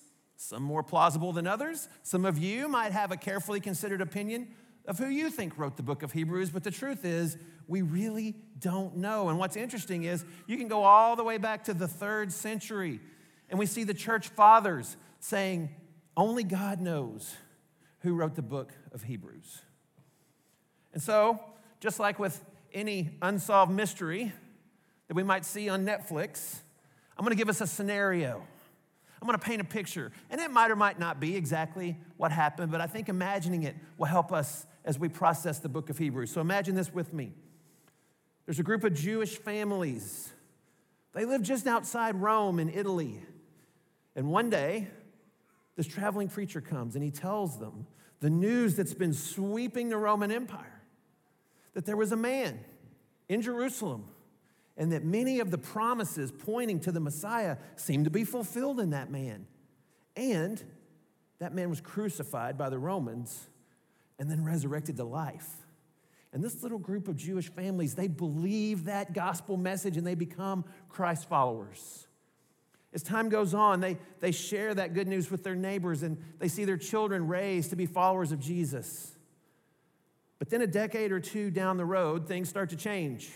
some 0.41 0.63
more 0.63 0.83
plausible 0.83 1.35
than 1.35 1.47
others. 1.47 1.87
Some 2.03 2.25
of 2.25 2.39
you 2.39 2.67
might 2.67 2.93
have 2.93 3.13
a 3.13 3.17
carefully 3.17 3.61
considered 3.61 4.01
opinion 4.01 4.49
of 4.87 4.99
who 4.99 5.07
you 5.07 5.29
think 5.29 5.59
wrote 5.59 5.77
the 5.77 5.83
book 5.83 6.03
of 6.03 6.13
Hebrews, 6.13 6.49
but 6.49 6.65
the 6.65 6.71
truth 6.71 7.05
is, 7.05 7.37
we 7.69 7.83
really 7.83 8.35
don't 8.59 8.97
know. 8.97 9.29
And 9.29 9.39
what's 9.39 9.55
interesting 9.55 10.05
is 10.05 10.25
you 10.47 10.57
can 10.57 10.67
go 10.67 10.83
all 10.83 11.15
the 11.15 11.23
way 11.23 11.37
back 11.37 11.65
to 11.65 11.75
the 11.75 11.87
third 11.87 12.33
century, 12.33 13.01
and 13.51 13.59
we 13.59 13.67
see 13.67 13.85
the 13.85 13.93
church 13.93 14.29
fathers 14.29 14.97
saying, 15.19 15.69
only 16.17 16.43
God 16.43 16.81
knows 16.81 17.37
who 17.99 18.15
wrote 18.15 18.35
the 18.35 18.43
book 18.43 18.73
of 18.93 19.03
Hebrews. 19.03 19.61
And 20.95 21.03
so, 21.03 21.39
just 21.81 22.01
like 22.01 22.19
with 22.19 22.43
any 22.73 23.11
unsolved 23.21 23.71
mystery 23.71 24.33
that 25.09 25.15
we 25.15 25.23
might 25.23 25.45
see 25.45 25.69
on 25.69 25.85
Netflix, 25.85 26.61
I'm 27.19 27.27
gonna 27.27 27.35
give 27.35 27.51
us 27.51 27.61
a 27.61 27.67
scenario. 27.67 28.43
I'm 29.21 29.27
gonna 29.27 29.39
paint 29.39 29.61
a 29.61 29.65
picture. 29.65 30.13
And 30.31 30.41
it 30.41 30.51
might 30.51 30.71
or 30.71 30.77
might 30.77 30.99
not 30.99 31.21
be 31.21 31.37
exactly 31.37 31.97
what 32.17 32.33
happened, 32.33 32.73
but 32.73 32.81
I 32.81 32.87
think 32.87 33.09
imagining 33.09 33.65
it 33.65 33.77
will 33.99 34.07
help 34.07 34.33
us 34.33 34.67
as 34.85 34.99
we 34.99 35.09
process 35.09 35.59
the 35.59 35.69
book 35.69 35.91
of 35.91 35.99
Hebrews. 35.99 36.31
So 36.31 36.41
imagine 36.41 36.75
this 36.75 36.93
with 36.93 37.13
me. 37.13 37.33
There's 38.47 38.59
a 38.59 38.63
group 38.63 38.83
of 38.85 38.95
Jewish 38.95 39.37
families. 39.37 40.31
They 41.13 41.25
live 41.25 41.43
just 41.43 41.67
outside 41.67 42.17
Rome 42.17 42.59
in 42.59 42.71
Italy. 42.71 43.23
And 44.17 44.29
one 44.29 44.51
day, 44.51 44.89
this 45.77 45.87
traveling 45.87 46.29
preacher 46.29 46.61
comes 46.61 46.95
and 46.95 47.05
he 47.05 47.11
tells 47.11 47.59
them 47.59 47.87
the 48.21 48.31
news 48.31 48.77
that's 48.77 48.95
been 48.95 49.15
sweeping 49.15 49.89
the 49.89 49.97
Roman 49.97 50.31
Empire 50.31 50.83
that 51.75 51.87
there 51.87 51.97
was 51.97 52.13
a 52.13 52.17
man 52.17 52.59
in 53.29 53.43
Jerusalem 53.43 54.05
and 54.81 54.93
that 54.93 55.05
many 55.05 55.41
of 55.41 55.51
the 55.51 55.59
promises 55.59 56.33
pointing 56.33 56.81
to 56.81 56.91
the 56.91 57.01
Messiah 57.01 57.59
seemed 57.77 58.07
to 58.07 58.11
be 58.11 58.25
fulfilled 58.25 58.81
in 58.81 58.91
that 58.91 59.11
man. 59.11 59.47
And 60.17 60.65
that 61.39 61.55
man 61.55 61.69
was 61.69 61.83
crucified 61.83 62.57
by 62.57 62.71
the 62.71 62.79
Romans 62.79 63.51
and 64.19 64.31
then 64.31 64.43
resurrected 64.43 64.97
to 64.97 65.05
life. 65.05 65.49
And 66.33 66.43
this 66.43 66.63
little 66.63 66.79
group 66.79 67.09
of 67.09 67.17
Jewish 67.17 67.51
families, 67.51 67.95
they 67.95 68.09
believe 68.09 68.85
that 68.85 69.13
gospel 69.13 69.59
message 69.59 69.99
and 69.99 70.07
they 70.07 70.15
become 70.15 70.65
Christ 70.89 71.29
followers. 71.29 72.07
As 72.95 73.03
time 73.03 73.29
goes 73.29 73.53
on, 73.53 73.81
they, 73.81 73.99
they 74.21 74.33
share 74.33 74.75
that 74.75 74.95
good 74.95 75.09
news 75.09 75.31
with 75.31 75.45
their 75.45 75.55
neighbors 75.55 76.03
and 76.03 76.17
they 76.39 76.49
see 76.49 76.65
their 76.65 76.79
children 76.79 77.29
raised 77.29 77.69
to 77.69 77.77
be 77.77 77.85
followers 77.85 78.33
of 78.33 78.41
Jesus. 78.41 79.13
But 80.39 80.49
then 80.49 80.63
a 80.63 80.67
decade 80.67 81.13
or 81.13 81.21
two 81.21 81.51
down 81.51 81.77
the 81.77 81.85
road, 81.85 82.27
things 82.27 82.49
start 82.49 82.71
to 82.71 82.77
change. 82.77 83.31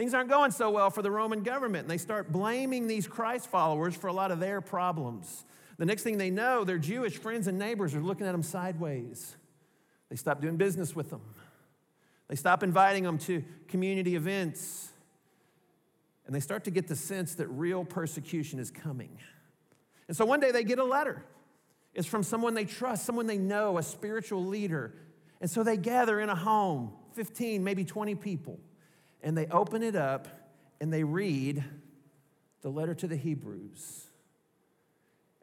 Things 0.00 0.14
aren't 0.14 0.30
going 0.30 0.50
so 0.50 0.70
well 0.70 0.88
for 0.88 1.02
the 1.02 1.10
Roman 1.10 1.42
government, 1.42 1.82
and 1.82 1.90
they 1.90 1.98
start 1.98 2.32
blaming 2.32 2.86
these 2.86 3.06
Christ 3.06 3.50
followers 3.50 3.94
for 3.94 4.06
a 4.06 4.14
lot 4.14 4.30
of 4.30 4.40
their 4.40 4.62
problems. 4.62 5.44
The 5.76 5.84
next 5.84 6.04
thing 6.04 6.16
they 6.16 6.30
know, 6.30 6.64
their 6.64 6.78
Jewish 6.78 7.18
friends 7.18 7.46
and 7.48 7.58
neighbors 7.58 7.94
are 7.94 8.00
looking 8.00 8.26
at 8.26 8.32
them 8.32 8.42
sideways. 8.42 9.36
They 10.08 10.16
stop 10.16 10.40
doing 10.40 10.56
business 10.56 10.96
with 10.96 11.10
them. 11.10 11.20
They 12.28 12.36
stop 12.36 12.62
inviting 12.62 13.04
them 13.04 13.18
to 13.18 13.44
community 13.68 14.16
events. 14.16 14.88
And 16.24 16.34
they 16.34 16.40
start 16.40 16.64
to 16.64 16.70
get 16.70 16.88
the 16.88 16.96
sense 16.96 17.34
that 17.34 17.48
real 17.48 17.84
persecution 17.84 18.58
is 18.58 18.70
coming. 18.70 19.18
And 20.08 20.16
so 20.16 20.24
one 20.24 20.40
day 20.40 20.50
they 20.50 20.64
get 20.64 20.78
a 20.78 20.84
letter. 20.84 21.22
It's 21.92 22.08
from 22.08 22.22
someone 22.22 22.54
they 22.54 22.64
trust, 22.64 23.04
someone 23.04 23.26
they 23.26 23.36
know, 23.36 23.76
a 23.76 23.82
spiritual 23.82 24.46
leader. 24.46 24.94
And 25.42 25.50
so 25.50 25.62
they 25.62 25.76
gather 25.76 26.20
in 26.20 26.30
a 26.30 26.34
home, 26.34 26.94
15, 27.12 27.62
maybe 27.62 27.84
20 27.84 28.14
people, 28.14 28.58
and 29.22 29.36
they 29.36 29.46
open 29.46 29.82
it 29.82 29.96
up 29.96 30.28
and 30.80 30.92
they 30.92 31.04
read 31.04 31.64
the 32.62 32.70
letter 32.70 32.94
to 32.94 33.06
the 33.06 33.16
Hebrews. 33.16 34.06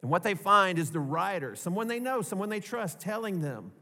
And 0.00 0.10
what 0.10 0.22
they 0.22 0.34
find 0.34 0.78
is 0.78 0.90
the 0.90 1.00
writer, 1.00 1.56
someone 1.56 1.88
they 1.88 1.98
know, 1.98 2.22
someone 2.22 2.48
they 2.48 2.60
trust, 2.60 3.00
telling 3.00 3.40
them 3.40 3.72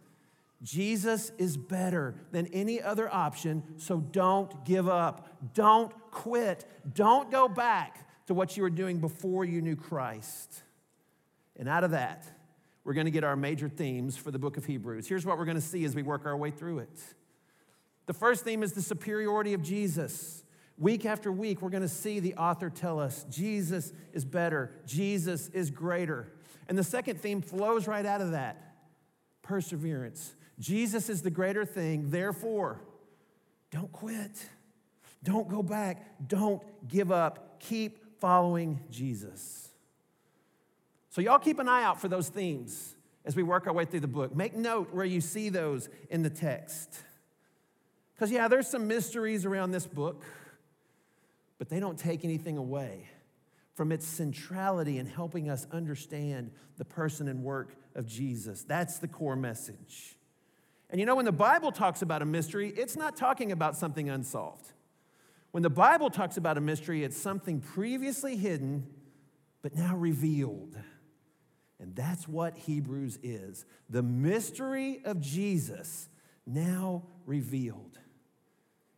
Jesus 0.62 1.32
is 1.36 1.56
better 1.56 2.14
than 2.32 2.46
any 2.48 2.80
other 2.80 3.12
option, 3.12 3.62
so 3.76 4.00
don't 4.00 4.64
give 4.64 4.88
up. 4.88 5.54
Don't 5.54 5.92
quit. 6.10 6.64
Don't 6.94 7.30
go 7.30 7.46
back 7.46 8.08
to 8.26 8.34
what 8.34 8.56
you 8.56 8.62
were 8.62 8.70
doing 8.70 8.98
before 8.98 9.44
you 9.44 9.60
knew 9.60 9.76
Christ. 9.76 10.62
And 11.56 11.68
out 11.68 11.84
of 11.84 11.90
that, 11.90 12.26
we're 12.84 12.94
going 12.94 13.04
to 13.04 13.10
get 13.10 13.24
our 13.24 13.36
major 13.36 13.68
themes 13.68 14.16
for 14.16 14.30
the 14.30 14.38
book 14.38 14.56
of 14.56 14.64
Hebrews. 14.64 15.06
Here's 15.06 15.26
what 15.26 15.36
we're 15.38 15.44
going 15.44 15.56
to 15.56 15.60
see 15.60 15.84
as 15.84 15.94
we 15.94 16.02
work 16.02 16.24
our 16.24 16.36
way 16.36 16.50
through 16.50 16.80
it. 16.80 17.00
The 18.06 18.14
first 18.14 18.44
theme 18.44 18.62
is 18.62 18.72
the 18.72 18.82
superiority 18.82 19.52
of 19.52 19.62
Jesus. 19.62 20.44
Week 20.78 21.04
after 21.04 21.32
week, 21.32 21.62
we're 21.62 21.70
going 21.70 21.82
to 21.82 21.88
see 21.88 22.20
the 22.20 22.34
author 22.34 22.70
tell 22.70 23.00
us 23.00 23.24
Jesus 23.30 23.92
is 24.12 24.24
better, 24.24 24.72
Jesus 24.86 25.48
is 25.48 25.70
greater. 25.70 26.32
And 26.68 26.76
the 26.76 26.84
second 26.84 27.20
theme 27.20 27.42
flows 27.42 27.86
right 27.86 28.04
out 28.04 28.20
of 28.20 28.32
that 28.32 28.74
perseverance. 29.42 30.34
Jesus 30.58 31.08
is 31.08 31.22
the 31.22 31.30
greater 31.30 31.64
thing, 31.64 32.10
therefore, 32.10 32.80
don't 33.70 33.92
quit. 33.92 34.48
Don't 35.22 35.48
go 35.48 35.62
back. 35.62 36.28
Don't 36.28 36.62
give 36.88 37.10
up. 37.10 37.60
Keep 37.60 38.20
following 38.20 38.80
Jesus. 38.90 39.68
So, 41.10 41.20
y'all 41.20 41.38
keep 41.38 41.58
an 41.58 41.68
eye 41.68 41.82
out 41.82 42.00
for 42.00 42.08
those 42.08 42.28
themes 42.28 42.94
as 43.24 43.34
we 43.34 43.42
work 43.42 43.66
our 43.66 43.72
way 43.72 43.84
through 43.84 44.00
the 44.00 44.06
book. 44.06 44.36
Make 44.36 44.54
note 44.54 44.94
where 44.94 45.04
you 45.04 45.20
see 45.20 45.48
those 45.48 45.88
in 46.10 46.22
the 46.22 46.30
text. 46.30 47.00
Because, 48.16 48.32
yeah, 48.32 48.48
there's 48.48 48.66
some 48.66 48.88
mysteries 48.88 49.44
around 49.44 49.72
this 49.72 49.86
book, 49.86 50.24
but 51.58 51.68
they 51.68 51.78
don't 51.78 51.98
take 51.98 52.24
anything 52.24 52.56
away 52.56 53.10
from 53.74 53.92
its 53.92 54.06
centrality 54.06 54.98
in 54.98 55.04
helping 55.04 55.50
us 55.50 55.66
understand 55.70 56.50
the 56.78 56.84
person 56.84 57.28
and 57.28 57.42
work 57.42 57.76
of 57.94 58.06
Jesus. 58.06 58.62
That's 58.62 58.98
the 58.98 59.06
core 59.06 59.36
message. 59.36 60.16
And 60.88 60.98
you 60.98 61.06
know, 61.06 61.16
when 61.16 61.26
the 61.26 61.32
Bible 61.32 61.72
talks 61.72 62.00
about 62.00 62.22
a 62.22 62.24
mystery, 62.24 62.72
it's 62.74 62.96
not 62.96 63.16
talking 63.16 63.52
about 63.52 63.76
something 63.76 64.08
unsolved. 64.08 64.72
When 65.50 65.62
the 65.62 65.70
Bible 65.70 66.10
talks 66.10 66.38
about 66.38 66.56
a 66.56 66.60
mystery, 66.60 67.04
it's 67.04 67.16
something 67.16 67.60
previously 67.60 68.36
hidden, 68.36 68.86
but 69.62 69.74
now 69.74 69.94
revealed. 69.94 70.76
And 71.78 71.94
that's 71.94 72.26
what 72.26 72.56
Hebrews 72.56 73.18
is 73.22 73.66
the 73.90 74.02
mystery 74.02 75.02
of 75.04 75.20
Jesus 75.20 76.08
now 76.46 77.04
revealed. 77.26 77.98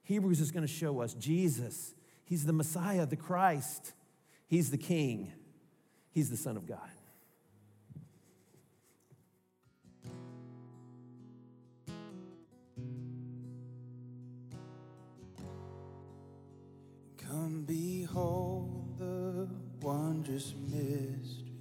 Hebrews 0.08 0.40
is 0.40 0.50
going 0.50 0.66
to 0.66 0.72
show 0.72 1.00
us 1.02 1.12
Jesus, 1.12 1.92
He's 2.24 2.46
the 2.46 2.52
Messiah, 2.54 3.04
the 3.04 3.14
Christ, 3.14 3.92
He's 4.46 4.70
the 4.70 4.78
King, 4.78 5.30
He's 6.12 6.30
the 6.30 6.36
Son 6.38 6.56
of 6.56 6.66
God. 6.66 6.78
Come 17.18 17.64
behold 17.66 18.98
the 18.98 19.46
wondrous 19.82 20.54
mystery 20.70 21.52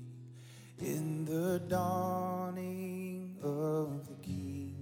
in 0.79 1.25
the 1.25 1.59
dawning 1.67 3.35
of 3.43 4.07
the 4.07 4.15
King. 4.25 4.73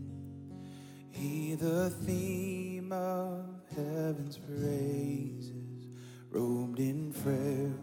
He 1.10 1.56
the 1.56 1.90
theme 1.90 2.92
of 2.92 3.55
heaven's 3.76 4.38
praises, 4.38 5.88
robed 6.30 6.80
in 6.80 7.12
frail 7.12 7.74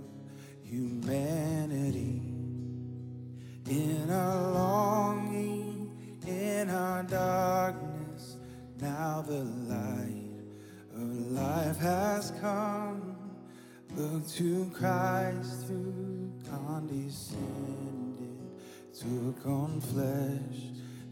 humanity. 0.63 2.23
In 3.69 4.11
our 4.11 4.53
longing, 4.53 5.91
in 6.27 6.71
our 6.71 7.03
darkness, 7.03 8.37
now 8.81 9.23
the 9.27 9.45
light 9.69 10.41
of 10.95 11.31
life 11.33 11.79
has 11.79 12.33
come. 12.41 13.17
Look 13.95 14.27
to 14.29 14.71
Christ 14.75 15.67
who 15.69 16.33
condescended, 16.49 18.39
took 18.99 19.47
on 19.47 19.81
flesh 19.81 20.71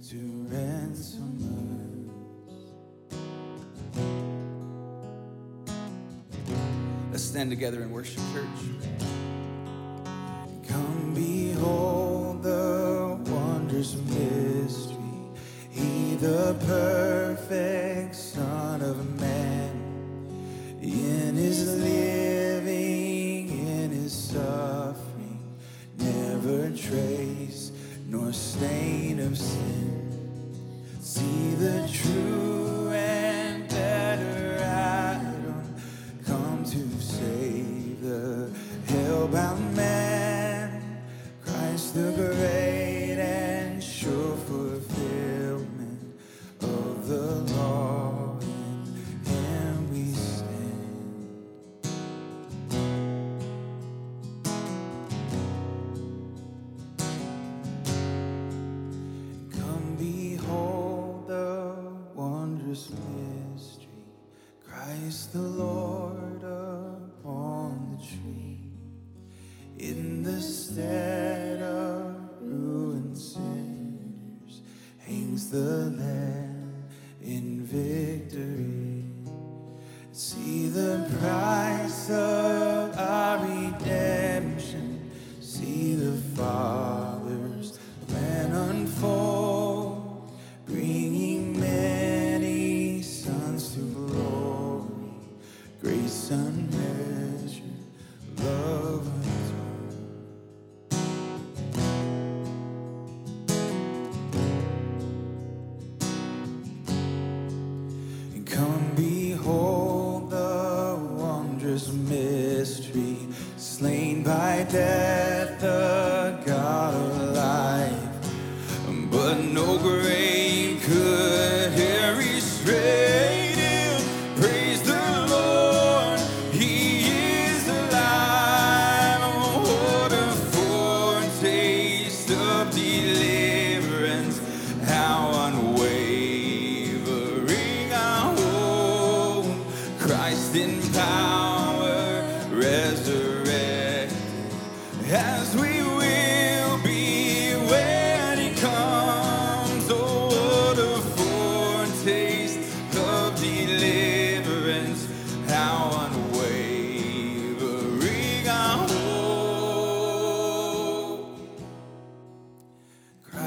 to 0.09 0.47
ransom 0.49 1.85
us. 1.85 1.90
Let's 7.21 7.29
stand 7.29 7.51
together 7.51 7.83
and 7.83 7.93
worship, 7.93 8.23
church. 8.33 8.47
Come 10.67 11.13
behold 11.15 12.43
the 12.43 13.19
wondrous 13.27 13.95
mystery. 13.95 14.97
He 15.69 16.15
the 16.17 16.57
perfect 16.67 18.17
Son 18.17 18.81
of 18.81 19.21
Man. 19.21 20.79
In 20.81 21.35
his 21.35 21.69
living, 21.85 23.51
in 23.51 23.91
his 23.91 24.15
suffering, 24.15 25.59
never 25.99 26.71
trace 26.71 27.71
nor 28.09 28.33
stain 28.33 29.21
of 29.21 29.37
sin. 29.37 30.57
See 31.03 31.55
the 31.57 31.87
true 31.93 32.70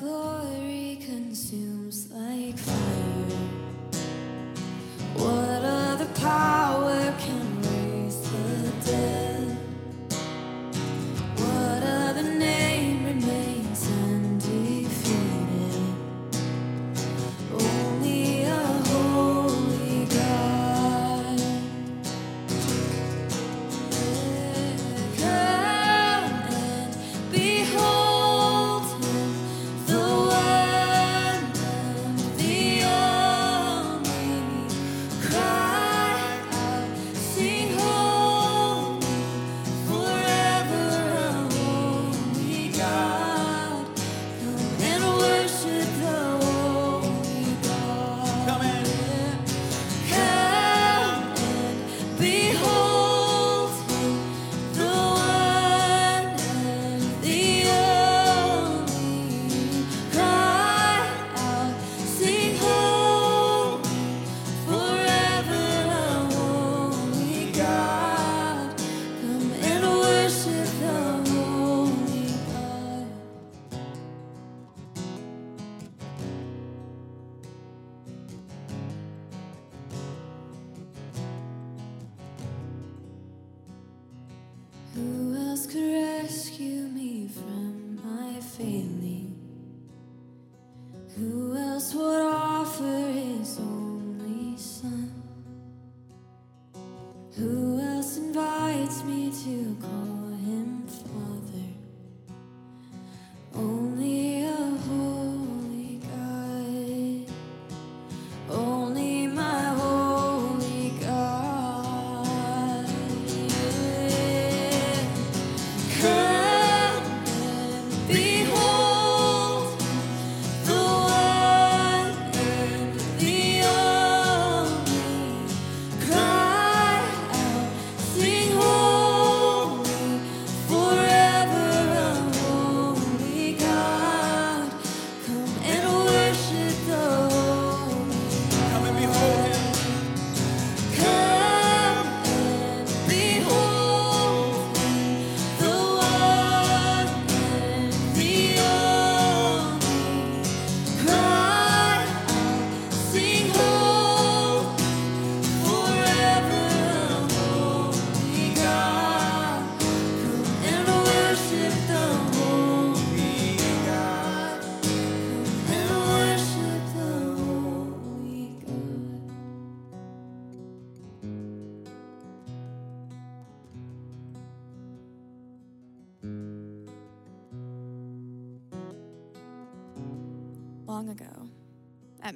glory. 0.00 0.39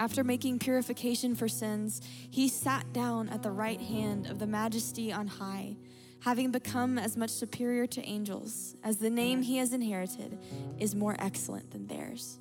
After 0.00 0.24
making 0.24 0.60
purification 0.60 1.34
for 1.34 1.46
sins, 1.46 2.00
he 2.30 2.48
sat 2.48 2.90
down 2.94 3.28
at 3.28 3.42
the 3.42 3.50
right 3.50 3.78
hand 3.78 4.28
of 4.28 4.38
the 4.38 4.46
majesty 4.46 5.12
on 5.12 5.26
high, 5.26 5.76
having 6.20 6.50
become 6.50 6.98
as 6.98 7.18
much 7.18 7.28
superior 7.28 7.86
to 7.88 8.02
angels 8.08 8.76
as 8.82 8.96
the 8.96 9.10
name 9.10 9.42
he 9.42 9.58
has 9.58 9.74
inherited 9.74 10.38
is 10.78 10.94
more 10.94 11.16
excellent 11.18 11.70
than 11.70 11.86
theirs. 11.86 12.38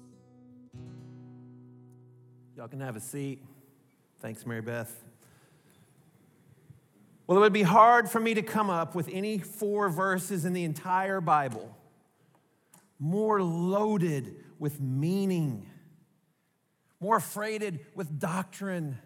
Y'all 2.55 2.69
can 2.69 2.79
have 2.79 2.95
a 2.95 3.01
seat. 3.01 3.43
Thanks, 4.21 4.45
Mary 4.45 4.61
Beth. 4.61 5.03
Well, 7.27 7.39
it 7.39 7.41
would 7.41 7.51
be 7.51 7.63
hard 7.63 8.09
for 8.09 8.21
me 8.21 8.35
to 8.35 8.41
come 8.41 8.69
up 8.69 8.95
with 8.95 9.09
any 9.11 9.37
four 9.37 9.89
verses 9.89 10.45
in 10.45 10.53
the 10.53 10.63
entire 10.63 11.19
Bible 11.19 11.75
more 12.99 13.43
loaded 13.43 14.45
with 14.59 14.79
meaning 14.79 15.65
more 16.99 17.19
freighted 17.19 17.79
with 17.95 18.19
doctrine, 18.19 18.97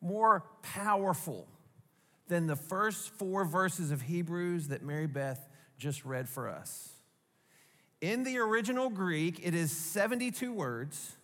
more 0.00 0.44
powerful 0.62 1.46
than 2.28 2.46
the 2.46 2.56
first 2.56 3.10
four 3.10 3.44
verses 3.44 3.90
of 3.90 4.02
Hebrews 4.02 4.68
that 4.68 4.82
Mary 4.82 5.06
Beth 5.06 5.48
just 5.78 6.04
read 6.04 6.28
for 6.28 6.48
us. 6.48 6.90
In 8.00 8.22
the 8.22 8.38
original 8.38 8.88
Greek, 8.88 9.40
it 9.42 9.54
is 9.54 9.72
72 9.72 10.52
words, 10.52 11.16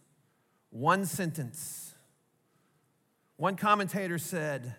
one 0.71 1.07
sentence. 1.07 1.95
One 3.37 3.57
commentator 3.57 4.19
said, 4.19 4.75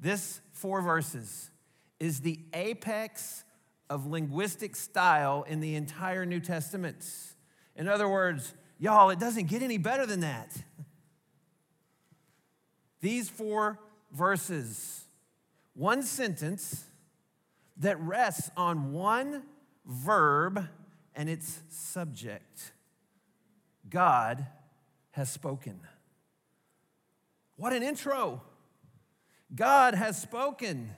This 0.00 0.40
four 0.52 0.82
verses 0.82 1.50
is 2.00 2.20
the 2.20 2.40
apex 2.52 3.44
of 3.88 4.06
linguistic 4.06 4.76
style 4.76 5.44
in 5.48 5.60
the 5.60 5.74
entire 5.74 6.26
New 6.26 6.40
Testament. 6.40 7.06
In 7.76 7.88
other 7.88 8.08
words, 8.08 8.52
y'all, 8.78 9.10
it 9.10 9.18
doesn't 9.18 9.48
get 9.48 9.62
any 9.62 9.78
better 9.78 10.06
than 10.06 10.20
that. 10.20 10.50
These 13.00 13.28
four 13.28 13.78
verses, 14.12 15.04
one 15.74 16.02
sentence 16.02 16.84
that 17.78 18.00
rests 18.00 18.50
on 18.56 18.92
one 18.92 19.42
verb 19.84 20.68
and 21.14 21.28
its 21.28 21.60
subject 21.68 22.72
God 23.88 24.46
has 25.12 25.30
spoken. 25.30 25.80
What 27.56 27.72
an 27.72 27.82
intro! 27.82 28.42
God 29.54 29.94
has 29.94 30.20
spoken. 30.20 30.90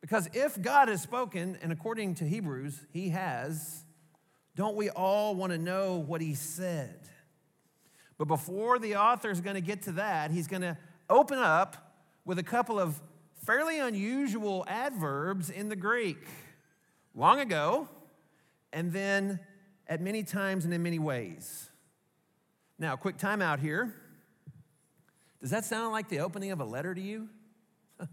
Because 0.00 0.28
if 0.32 0.60
God 0.60 0.88
has 0.88 1.02
spoken, 1.02 1.58
and 1.60 1.72
according 1.72 2.14
to 2.16 2.24
Hebrews, 2.24 2.86
He 2.92 3.10
has, 3.10 3.79
don't 4.60 4.76
we 4.76 4.90
all 4.90 5.34
want 5.34 5.52
to 5.52 5.58
know 5.58 5.96
what 5.96 6.20
He 6.20 6.34
said? 6.34 7.00
But 8.18 8.28
before 8.28 8.78
the 8.78 8.96
author 8.96 9.30
is 9.30 9.40
going 9.40 9.54
to 9.54 9.62
get 9.62 9.84
to 9.84 9.92
that, 9.92 10.30
he's 10.30 10.48
going 10.48 10.60
to 10.60 10.76
open 11.08 11.38
up 11.38 11.94
with 12.26 12.38
a 12.38 12.42
couple 12.42 12.78
of 12.78 13.00
fairly 13.46 13.78
unusual 13.80 14.66
adverbs 14.68 15.48
in 15.48 15.70
the 15.70 15.76
Greek. 15.76 16.18
Long 17.14 17.40
ago, 17.40 17.88
and 18.70 18.92
then 18.92 19.40
at 19.86 20.02
many 20.02 20.24
times 20.24 20.66
and 20.66 20.74
in 20.74 20.82
many 20.82 20.98
ways. 20.98 21.70
Now, 22.78 22.96
quick 22.96 23.16
timeout 23.16 23.60
here. 23.60 23.94
Does 25.40 25.52
that 25.52 25.64
sound 25.64 25.92
like 25.92 26.10
the 26.10 26.18
opening 26.18 26.52
of 26.52 26.60
a 26.60 26.66
letter 26.66 26.94
to 26.94 27.00
you? 27.00 27.30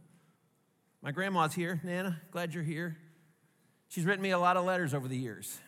My 1.01 1.11
grandma's 1.11 1.53
here, 1.53 1.81
Nana. 1.83 2.21
Glad 2.31 2.53
you're 2.53 2.63
here. 2.63 2.95
She's 3.89 4.05
written 4.05 4.23
me 4.23 4.31
a 4.31 4.39
lot 4.39 4.55
of 4.55 4.63
letters 4.63 4.93
over 4.93 5.09
the 5.09 5.17
years. 5.17 5.59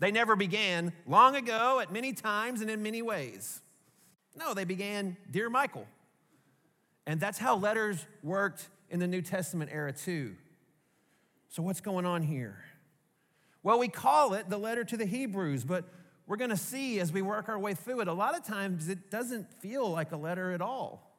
They 0.00 0.10
never 0.10 0.34
began 0.34 0.92
long 1.06 1.36
ago 1.36 1.78
at 1.78 1.92
many 1.92 2.14
times 2.14 2.62
and 2.62 2.70
in 2.70 2.82
many 2.82 3.02
ways. 3.02 3.60
No, 4.34 4.54
they 4.54 4.64
began, 4.64 5.16
Dear 5.30 5.50
Michael. 5.50 5.86
And 7.06 7.20
that's 7.20 7.38
how 7.38 7.56
letters 7.56 8.04
worked 8.22 8.68
in 8.88 8.98
the 8.98 9.06
New 9.06 9.22
Testament 9.22 9.70
era, 9.72 9.92
too. 9.92 10.34
So, 11.48 11.62
what's 11.62 11.80
going 11.80 12.06
on 12.06 12.22
here? 12.22 12.64
Well, 13.62 13.78
we 13.78 13.88
call 13.88 14.32
it 14.34 14.48
the 14.48 14.56
letter 14.56 14.84
to 14.84 14.96
the 14.96 15.04
Hebrews, 15.04 15.64
but 15.64 15.84
we're 16.26 16.36
going 16.36 16.50
to 16.50 16.56
see 16.56 16.98
as 16.98 17.12
we 17.12 17.20
work 17.20 17.48
our 17.48 17.58
way 17.58 17.74
through 17.74 18.00
it, 18.00 18.08
a 18.08 18.12
lot 18.12 18.36
of 18.36 18.44
times 18.44 18.88
it 18.88 19.10
doesn't 19.10 19.52
feel 19.60 19.90
like 19.90 20.12
a 20.12 20.16
letter 20.16 20.52
at 20.52 20.62
all. 20.62 21.10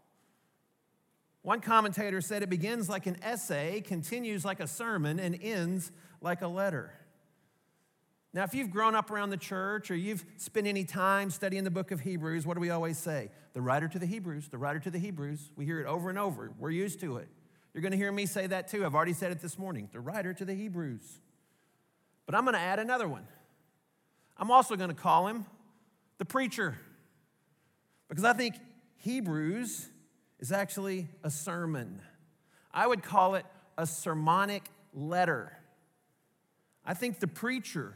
One 1.43 1.59
commentator 1.59 2.21
said 2.21 2.41
it 2.41 2.49
begins 2.49 2.89
like 2.89 3.05
an 3.05 3.17
essay, 3.21 3.81
continues 3.81 4.43
like 4.43 4.59
a 4.59 4.67
sermon, 4.67 5.19
and 5.19 5.37
ends 5.41 5.91
like 6.21 6.41
a 6.41 6.47
letter. 6.47 6.93
Now, 8.33 8.43
if 8.43 8.53
you've 8.53 8.71
grown 8.71 8.95
up 8.95 9.11
around 9.11 9.29
the 9.29 9.37
church 9.37 9.91
or 9.91 9.95
you've 9.95 10.23
spent 10.37 10.65
any 10.65 10.85
time 10.85 11.29
studying 11.29 11.65
the 11.65 11.71
book 11.71 11.91
of 11.91 11.99
Hebrews, 11.99 12.45
what 12.45 12.53
do 12.53 12.61
we 12.61 12.69
always 12.69 12.97
say? 12.97 13.29
The 13.53 13.61
writer 13.61 13.89
to 13.89 13.99
the 13.99 14.05
Hebrews, 14.05 14.47
the 14.47 14.57
writer 14.57 14.79
to 14.79 14.89
the 14.89 14.99
Hebrews. 14.99 15.51
We 15.57 15.65
hear 15.65 15.81
it 15.81 15.85
over 15.85 16.09
and 16.09 16.17
over. 16.17 16.51
We're 16.57 16.69
used 16.69 17.01
to 17.01 17.17
it. 17.17 17.27
You're 17.73 17.81
going 17.81 17.91
to 17.91 17.97
hear 17.97 18.11
me 18.11 18.25
say 18.25 18.47
that 18.47 18.69
too. 18.69 18.85
I've 18.85 18.95
already 18.95 19.13
said 19.13 19.31
it 19.31 19.41
this 19.41 19.59
morning. 19.59 19.89
The 19.91 19.99
writer 19.99 20.33
to 20.33 20.45
the 20.45 20.53
Hebrews. 20.53 21.19
But 22.25 22.35
I'm 22.35 22.45
going 22.45 22.53
to 22.53 22.61
add 22.61 22.79
another 22.79 23.07
one. 23.07 23.27
I'm 24.37 24.49
also 24.49 24.77
going 24.77 24.89
to 24.89 24.95
call 24.95 25.27
him 25.27 25.45
the 26.17 26.25
preacher 26.25 26.77
because 28.07 28.23
I 28.23 28.33
think 28.33 28.55
Hebrews 28.97 29.87
is 30.39 30.51
actually 30.51 31.07
a 31.23 31.29
sermon. 31.29 32.01
I 32.73 32.87
would 32.87 33.03
call 33.03 33.35
it 33.35 33.45
a 33.77 33.85
sermonic 33.85 34.63
letter. 34.93 35.51
I 36.85 36.93
think 36.93 37.19
the 37.19 37.27
preacher 37.27 37.95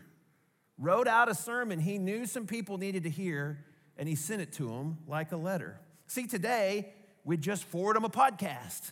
wrote 0.77 1.07
out 1.07 1.29
a 1.29 1.35
sermon 1.35 1.79
he 1.79 1.97
knew 1.97 2.25
some 2.25 2.47
people 2.47 2.77
needed 2.77 3.03
to 3.03 3.09
hear, 3.09 3.65
and 3.97 4.09
he 4.09 4.15
sent 4.15 4.41
it 4.41 4.51
to 4.53 4.67
them 4.67 4.97
like 5.07 5.31
a 5.31 5.37
letter. 5.37 5.79
See, 6.07 6.27
today, 6.27 6.93
we'd 7.23 7.41
just 7.41 7.63
forward 7.63 7.95
him 7.97 8.05
a 8.05 8.09
podcast, 8.09 8.91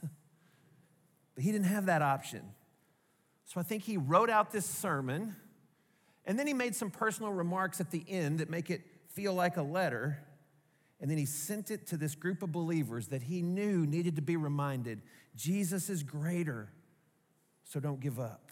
but 1.35 1.43
he 1.43 1.51
didn't 1.51 1.67
have 1.67 1.87
that 1.87 2.01
option. 2.01 2.41
So 3.45 3.59
I 3.59 3.63
think 3.63 3.83
he 3.83 3.97
wrote 3.97 4.29
out 4.29 4.51
this 4.51 4.65
sermon, 4.65 5.35
and 6.25 6.39
then 6.39 6.47
he 6.47 6.53
made 6.53 6.75
some 6.75 6.89
personal 6.89 7.31
remarks 7.31 7.79
at 7.79 7.91
the 7.91 8.03
end 8.07 8.39
that 8.39 8.49
make 8.49 8.69
it 8.69 8.81
feel 9.09 9.33
like 9.33 9.57
a 9.57 9.61
letter. 9.61 10.19
And 10.99 11.11
then 11.11 11.17
he 11.17 11.25
sent 11.25 11.69
it 11.69 11.85
to 11.87 11.97
this 11.97 12.15
group 12.15 12.41
of 12.41 12.51
believers 12.51 13.09
that 13.09 13.23
he 13.23 13.41
knew 13.41 13.85
needed 13.85 14.15
to 14.15 14.21
be 14.21 14.37
reminded 14.37 15.01
Jesus 15.35 15.89
is 15.89 16.03
greater, 16.03 16.69
so 17.63 17.79
don't 17.79 17.99
give 17.99 18.19
up. 18.19 18.51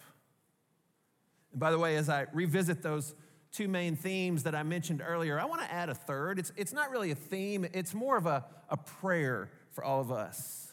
And 1.52 1.60
by 1.60 1.70
the 1.70 1.78
way, 1.78 1.96
as 1.96 2.08
I 2.08 2.26
revisit 2.32 2.82
those 2.82 3.14
two 3.52 3.68
main 3.68 3.96
themes 3.96 4.44
that 4.44 4.54
I 4.54 4.62
mentioned 4.62 5.02
earlier, 5.06 5.38
I 5.38 5.44
want 5.44 5.60
to 5.62 5.72
add 5.72 5.88
a 5.88 5.94
third. 5.94 6.38
It's, 6.38 6.52
it's 6.56 6.72
not 6.72 6.90
really 6.90 7.10
a 7.10 7.16
theme, 7.16 7.66
it's 7.72 7.94
more 7.94 8.16
of 8.16 8.26
a, 8.26 8.44
a 8.68 8.76
prayer 8.76 9.50
for 9.70 9.84
all 9.84 10.00
of 10.00 10.10
us. 10.10 10.72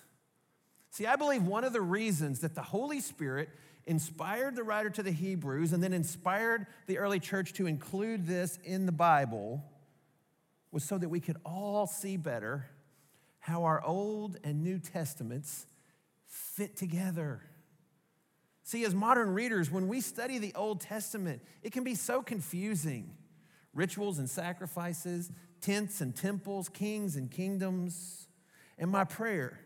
See, 0.92 1.06
I 1.06 1.16
believe 1.16 1.44
one 1.44 1.64
of 1.64 1.74
the 1.74 1.82
reasons 1.82 2.40
that 2.40 2.56
the 2.56 2.62
Holy 2.62 3.00
Spirit 3.00 3.50
inspired 3.86 4.56
the 4.56 4.64
writer 4.64 4.90
to 4.90 5.04
the 5.04 5.12
Hebrews 5.12 5.74
and 5.74 5.84
then 5.84 5.94
inspired 5.94 6.68
the 6.88 6.98
early 6.98 7.20
church 7.20 7.54
to 7.54 7.68
include 7.68 8.28
this 8.28 8.60
in 8.64 8.86
the 8.86 8.92
Bible 8.92 9.64
was 10.72 10.84
so 10.84 10.98
that 10.98 11.10
we 11.10 11.20
could 11.20 11.38
all 11.46 11.88
see 11.88 12.18
better 12.18 12.70
how 13.40 13.64
our 13.64 13.84
Old 13.84 14.38
and 14.44 14.64
New 14.64 14.78
Testaments 14.78 15.66
fit 16.26 16.76
together. 16.76 17.42
See, 18.70 18.86
as 18.86 18.94
modern 18.94 19.34
readers, 19.34 19.72
when 19.72 19.88
we 19.88 20.00
study 20.00 20.38
the 20.38 20.54
Old 20.54 20.80
Testament, 20.80 21.42
it 21.64 21.72
can 21.72 21.84
be 21.84 21.96
so 21.96 22.22
confusing. 22.22 23.10
Rituals 23.74 24.20
and 24.20 24.30
sacrifices, 24.30 25.32
tents 25.60 26.02
and 26.02 26.16
temples, 26.16 26.70
kings 26.70 27.16
and 27.16 27.32
kingdoms. 27.32 28.28
And 28.78 28.92
my 28.92 29.06
prayer 29.06 29.60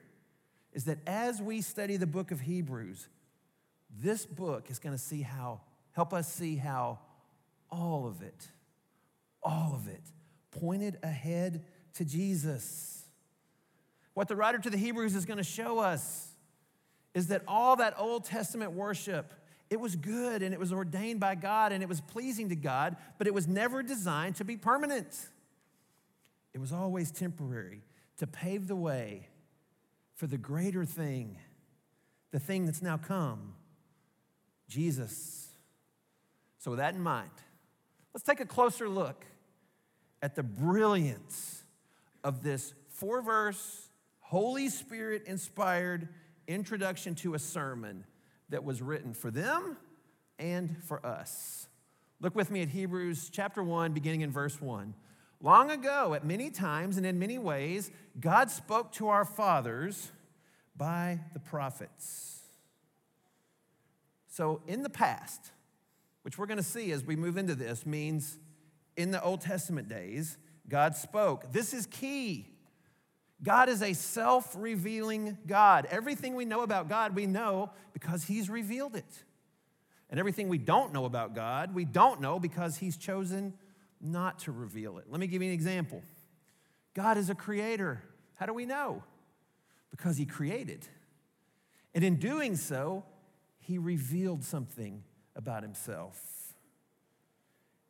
is 0.72 0.86
that 0.86 1.00
as 1.06 1.42
we 1.42 1.60
study 1.60 1.98
the 1.98 2.08
book 2.08 2.32
of 2.32 2.39
Hebrews, 2.39 3.10
this 3.94 4.26
book 4.26 4.72
is 4.72 4.80
going 4.80 4.96
to 4.96 5.04
see 5.04 5.22
how 5.22 5.60
help 5.92 6.13
us 6.13 6.32
see 6.32 6.56
how 6.56 7.00
all 7.70 8.08
of 8.08 8.22
it 8.22 8.48
all 9.44 9.74
of 9.76 9.89
it 9.89 10.13
pointed 10.50 10.98
ahead 11.04 11.66
to 11.96 12.06
Jesus. 12.06 13.04
What 14.13 14.30
the 14.30 14.38
writer 14.38 14.60
to 14.60 14.70
the 14.70 14.78
Hebrews 14.78 15.13
is 15.13 15.26
going 15.26 15.39
to 15.39 15.44
show 15.44 15.80
us 15.80 16.33
is 17.13 17.28
that 17.28 17.43
all 17.47 17.76
that 17.78 17.93
Old 17.97 18.26
Testament 18.26 18.71
worship, 18.71 19.34
it 19.69 19.80
was 19.80 19.95
good 19.95 20.41
and 20.41 20.54
it 20.54 20.60
was 20.60 20.73
ordained 20.73 21.19
by 21.19 21.36
God 21.36 21.71
and 21.71 21.84
it 21.84 21.89
was 21.89 22.02
pleasing 22.02 22.49
to 22.49 22.56
God, 22.56 22.95
but 23.17 23.28
it 23.28 23.34
was 23.34 23.47
never 23.47 23.84
designed 23.84 24.36
to 24.38 24.45
be 24.45 24.58
permanent. 24.58 25.30
It 26.54 26.60
was 26.60 26.71
always 26.71 27.12
temporary 27.12 27.82
to 28.17 28.28
pave 28.28 28.67
the 28.67 28.76
way 28.76 29.28
for 30.15 30.28
the 30.28 30.38
greater 30.38 30.86
thing, 30.86 31.38
the 32.32 32.39
thing 32.39 32.65
that's 32.65 32.82
now 32.82 32.97
come 32.97 33.56
Jesus. 34.67 35.49
So, 36.60 36.71
with 36.71 36.80
that 36.80 36.95
in 36.95 37.02
mind, 37.02 37.30
let's 38.13 38.23
take 38.23 38.39
a 38.39 38.45
closer 38.45 38.88
look 38.88 39.26
at 40.21 40.36
the 40.36 40.43
brilliance 40.43 41.63
of 42.23 42.41
this 42.41 42.73
four 42.89 43.21
verse, 43.21 43.89
Holy 44.21 44.69
Spirit 44.69 45.23
inspired 45.28 46.08
introduction 46.47 47.15
to 47.15 47.34
a 47.34 47.39
sermon 47.39 48.06
that 48.49 48.63
was 48.63 48.82
written 48.82 49.13
for 49.13 49.32
them 49.32 49.77
and 50.39 50.75
for 50.84 51.06
us. 51.06 51.67
Look 52.19 52.36
with 52.36 52.51
me 52.51 52.62
at 52.62 52.69
Hebrews 52.69 53.29
chapter 53.32 53.62
1, 53.63 53.93
beginning 53.93 54.21
in 54.21 54.32
verse 54.32 54.62
1. 54.62 54.93
Long 55.41 55.71
ago, 55.71 56.13
at 56.13 56.25
many 56.25 56.49
times 56.49 56.95
and 56.97 57.06
in 57.06 57.19
many 57.19 57.38
ways, 57.38 57.91
God 58.19 58.49
spoke 58.49 58.93
to 58.93 59.10
our 59.10 59.25
fathers 59.25 60.12
by 60.75 61.19
the 61.34 61.39
prophets. 61.39 62.41
So, 64.27 64.62
in 64.67 64.84
the 64.84 64.89
past, 64.89 65.51
which 66.23 66.38
we're 66.38 66.45
going 66.45 66.58
to 66.58 66.63
see 66.63 66.91
as 66.91 67.03
we 67.03 67.15
move 67.15 67.38
into 67.38 67.56
this, 67.56 67.86
means 67.86 68.39
in 68.95 69.12
the 69.12 69.21
Old 69.21 69.41
Testament 69.41 69.89
days, 69.89 70.38
God 70.69 70.95
spoke. 70.95 71.51
This 71.51 71.73
is 71.73 71.86
key. 71.88 72.53
God 73.43 73.67
is 73.67 73.82
a 73.82 73.93
self 73.93 74.56
revealing 74.58 75.38
God. 75.45 75.86
Everything 75.91 76.36
we 76.36 76.45
know 76.45 76.62
about 76.62 76.88
God, 76.88 77.15
we 77.15 77.27
know 77.27 77.71
because 77.91 78.23
He's 78.23 78.49
revealed 78.49 78.95
it. 78.95 79.23
And 80.10 80.19
everything 80.19 80.47
we 80.47 80.58
don't 80.58 80.93
know 80.93 81.06
about 81.06 81.36
God, 81.36 81.75
we 81.75 81.86
don't 81.86 82.21
know 82.21 82.39
because 82.39 82.77
He's 82.77 82.95
chosen 82.95 83.53
not 83.99 84.39
to 84.39 84.51
reveal 84.51 84.97
it. 84.97 85.06
Let 85.10 85.19
me 85.19 85.27
give 85.27 85.41
you 85.41 85.49
an 85.49 85.53
example 85.53 86.01
God 86.93 87.17
is 87.17 87.29
a 87.29 87.36
creator. 87.36 88.01
How 88.36 88.45
do 88.45 88.53
we 88.53 88.65
know? 88.65 89.03
Because 89.91 90.17
He 90.17 90.25
created. 90.25 90.88
And 91.93 92.03
in 92.03 92.15
doing 92.15 92.56
so, 92.56 93.03
He 93.60 93.77
revealed 93.77 94.43
something 94.43 95.03
about 95.36 95.63
Himself. 95.63 96.53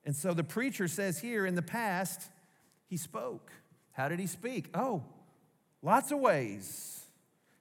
And 0.06 0.16
so 0.16 0.34
the 0.34 0.44
preacher 0.44 0.88
says 0.88 1.20
here 1.20 1.46
in 1.46 1.56
the 1.56 1.62
past, 1.62 2.30
He 2.88 2.98
spoke. 2.98 3.52
How 3.92 4.10
did 4.10 4.20
He 4.20 4.28
speak? 4.28 4.70
Oh, 4.74 5.04
Lots 5.84 6.12
of 6.12 6.20
ways. 6.20 7.02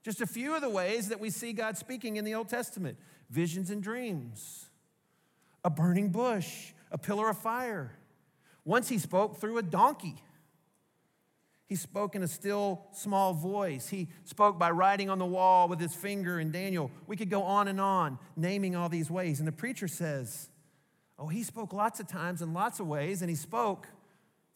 Just 0.05 0.21
a 0.21 0.27
few 0.27 0.55
of 0.55 0.63
the 0.63 0.71
ways 0.71 1.09
that 1.09 1.21
we 1.21 1.29
see 1.29 1.53
God 1.53 1.77
speaking 1.77 2.17
in 2.17 2.25
the 2.25 2.35
Old 2.35 2.49
Testament 2.49 2.97
visions 3.29 3.71
and 3.71 3.83
dreams, 3.83 4.67
a 5.65 5.71
burning 5.71 6.11
bush, 6.11 6.73
a 6.91 6.99
pillar 6.99 7.31
of 7.31 7.39
fire. 7.39 7.93
Once 8.65 8.89
he 8.89 8.99
spoke 8.99 9.41
through 9.41 9.59
a 9.59 9.63
donkey. 9.63 10.15
He 11.67 11.77
spoke 11.77 12.15
in 12.15 12.23
a 12.23 12.29
still 12.29 12.83
small 12.93 13.33
voice. 13.33 13.89
He 13.89 14.09
spoke 14.25 14.59
by 14.59 14.71
writing 14.71 15.09
on 15.09 15.19
the 15.19 15.25
wall 15.25 15.69
with 15.69 15.81
his 15.81 15.95
finger 15.95 16.39
in 16.39 16.51
Daniel. 16.51 16.91
We 17.07 17.17
could 17.17 17.31
go 17.31 17.45
on 17.45 17.67
and 17.67 17.81
on, 17.81 18.19
naming 18.37 18.77
all 18.77 18.91
these 18.91 19.11
ways. 19.11 19.39
And 19.39 19.49
the 19.49 19.53
preacher 19.53 19.89
says, 19.89 20.51
Oh, 21.19 21.29
he 21.29 21.43
spoke 21.43 21.73
lots 21.73 21.99
of 21.99 22.07
times 22.07 22.43
in 22.43 22.53
lots 22.53 22.79
of 22.79 22.87
ways, 22.87 23.23
and 23.23 23.31
he 23.31 23.37
spoke 23.37 23.89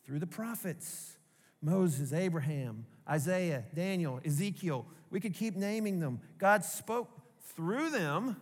through 0.05 0.19
the 0.19 0.27
prophets 0.27 1.17
Moses, 1.63 2.13
Abraham, 2.13 2.85
Isaiah, 3.09 3.65
Daniel, 3.75 4.21
Ezekiel. 4.25 4.87
We 5.11 5.21
could 5.21 5.35
keep 5.35 5.57
naming 5.57 6.01
them. 6.01 6.21
God 6.39 6.65
spoke 6.65 7.11
through 7.55 7.91
them 7.91 8.37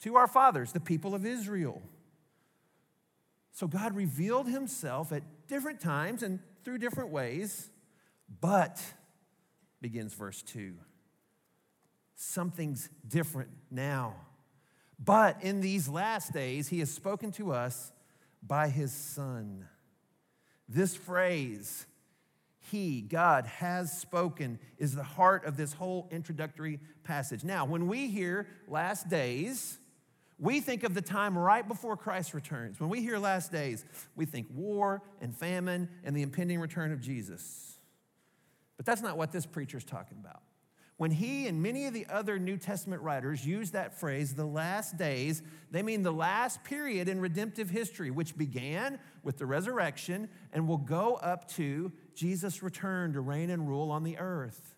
to 0.00 0.16
our 0.16 0.26
fathers, 0.26 0.72
the 0.72 0.80
people 0.80 1.14
of 1.14 1.26
Israel. 1.26 1.82
So 3.52 3.66
God 3.66 3.96
revealed 3.96 4.48
himself 4.48 5.12
at 5.12 5.22
different 5.48 5.80
times 5.80 6.22
and 6.22 6.40
through 6.64 6.78
different 6.78 7.10
ways, 7.10 7.70
but, 8.40 8.82
begins 9.80 10.12
verse 10.12 10.42
2, 10.42 10.74
something's 12.14 12.90
different 13.06 13.50
now. 13.70 14.14
But 14.98 15.42
in 15.42 15.60
these 15.60 15.88
last 15.88 16.32
days, 16.32 16.68
he 16.68 16.78
has 16.80 16.90
spoken 16.90 17.32
to 17.32 17.52
us 17.52 17.92
by 18.42 18.68
his 18.68 18.92
Son. 18.92 19.66
This 20.68 20.96
phrase, 20.96 21.86
he, 22.70 23.00
God, 23.00 23.46
has 23.46 23.96
spoken 23.98 24.58
is 24.78 24.94
the 24.94 25.02
heart 25.02 25.44
of 25.44 25.56
this 25.56 25.72
whole 25.72 26.08
introductory 26.10 26.80
passage. 27.04 27.44
Now, 27.44 27.64
when 27.64 27.86
we 27.86 28.08
hear 28.08 28.46
last 28.68 29.08
days, 29.08 29.78
we 30.38 30.60
think 30.60 30.82
of 30.82 30.94
the 30.94 31.02
time 31.02 31.36
right 31.36 31.66
before 31.66 31.96
Christ 31.96 32.34
returns. 32.34 32.78
When 32.80 32.90
we 32.90 33.00
hear 33.00 33.18
last 33.18 33.52
days, 33.52 33.84
we 34.16 34.26
think 34.26 34.48
war 34.54 35.02
and 35.20 35.34
famine 35.34 35.88
and 36.04 36.14
the 36.16 36.22
impending 36.22 36.60
return 36.60 36.92
of 36.92 37.00
Jesus. 37.00 37.78
But 38.76 38.84
that's 38.84 39.00
not 39.00 39.16
what 39.16 39.32
this 39.32 39.46
preacher's 39.46 39.84
talking 39.84 40.18
about. 40.18 40.42
When 40.98 41.10
he 41.10 41.46
and 41.46 41.62
many 41.62 41.86
of 41.86 41.92
the 41.92 42.06
other 42.06 42.38
New 42.38 42.56
Testament 42.56 43.02
writers 43.02 43.46
use 43.46 43.72
that 43.72 43.98
phrase, 44.00 44.34
the 44.34 44.46
last 44.46 44.96
days, 44.96 45.42
they 45.70 45.82
mean 45.82 46.02
the 46.02 46.12
last 46.12 46.64
period 46.64 47.08
in 47.08 47.20
redemptive 47.20 47.68
history, 47.68 48.10
which 48.10 48.36
began 48.36 48.98
with 49.22 49.36
the 49.36 49.44
resurrection 49.44 50.28
and 50.54 50.66
will 50.66 50.78
go 50.78 51.14
up 51.16 51.50
to 51.52 51.92
Jesus' 52.16 52.62
return 52.62 53.12
to 53.12 53.20
reign 53.20 53.50
and 53.50 53.68
rule 53.68 53.90
on 53.90 54.02
the 54.02 54.18
earth. 54.18 54.74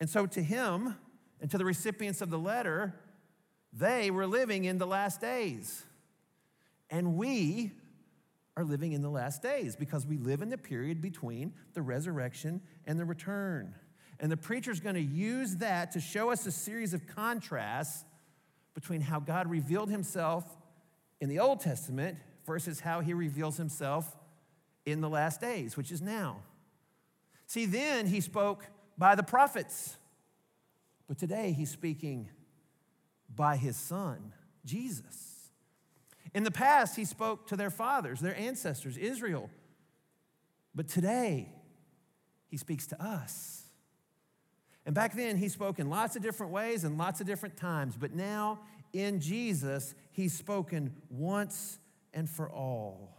And 0.00 0.08
so, 0.10 0.26
to 0.26 0.42
him 0.42 0.96
and 1.40 1.50
to 1.50 1.58
the 1.58 1.64
recipients 1.64 2.20
of 2.20 2.30
the 2.30 2.38
letter, 2.38 2.94
they 3.72 4.10
were 4.10 4.26
living 4.26 4.64
in 4.64 4.78
the 4.78 4.86
last 4.86 5.20
days. 5.20 5.84
And 6.90 7.16
we 7.16 7.72
are 8.56 8.64
living 8.64 8.92
in 8.92 9.02
the 9.02 9.10
last 9.10 9.42
days 9.42 9.76
because 9.76 10.06
we 10.06 10.16
live 10.16 10.42
in 10.42 10.48
the 10.48 10.58
period 10.58 11.00
between 11.00 11.52
the 11.74 11.82
resurrection 11.82 12.60
and 12.86 12.98
the 12.98 13.04
return. 13.04 13.74
And 14.18 14.32
the 14.32 14.36
preacher's 14.36 14.80
going 14.80 14.96
to 14.96 15.00
use 15.00 15.56
that 15.56 15.92
to 15.92 16.00
show 16.00 16.30
us 16.30 16.44
a 16.46 16.50
series 16.50 16.92
of 16.92 17.06
contrasts 17.06 18.04
between 18.74 19.00
how 19.00 19.20
God 19.20 19.48
revealed 19.48 19.90
himself 19.90 20.56
in 21.20 21.28
the 21.28 21.38
Old 21.38 21.60
Testament 21.60 22.18
versus 22.46 22.80
how 22.80 23.00
he 23.00 23.12
reveals 23.12 23.56
himself 23.56 24.16
in 24.90 25.00
the 25.00 25.08
last 25.08 25.40
days, 25.40 25.76
which 25.76 25.90
is 25.90 26.02
now. 26.02 26.42
See, 27.46 27.66
then 27.66 28.06
he 28.06 28.20
spoke 28.20 28.66
by 28.96 29.14
the 29.14 29.22
prophets, 29.22 29.96
but 31.06 31.18
today 31.18 31.52
he's 31.52 31.70
speaking 31.70 32.28
by 33.34 33.56
his 33.56 33.76
son, 33.76 34.32
Jesus. 34.64 35.50
In 36.34 36.44
the 36.44 36.50
past, 36.50 36.96
he 36.96 37.04
spoke 37.04 37.46
to 37.48 37.56
their 37.56 37.70
fathers, 37.70 38.20
their 38.20 38.36
ancestors, 38.36 38.96
Israel. 38.96 39.50
But 40.74 40.88
today, 40.88 41.48
he 42.48 42.56
speaks 42.56 42.86
to 42.88 43.02
us. 43.02 43.64
And 44.84 44.94
back 44.94 45.14
then, 45.14 45.36
he 45.36 45.48
spoke 45.48 45.78
in 45.78 45.90
lots 45.90 46.16
of 46.16 46.22
different 46.22 46.52
ways 46.52 46.84
and 46.84 46.98
lots 46.98 47.20
of 47.20 47.26
different 47.26 47.56
times. 47.56 47.94
But 47.98 48.14
now, 48.14 48.60
in 48.92 49.20
Jesus, 49.20 49.94
he's 50.12 50.32
spoken 50.32 50.94
once 51.10 51.78
and 52.12 52.28
for 52.28 52.50
all. 52.50 53.17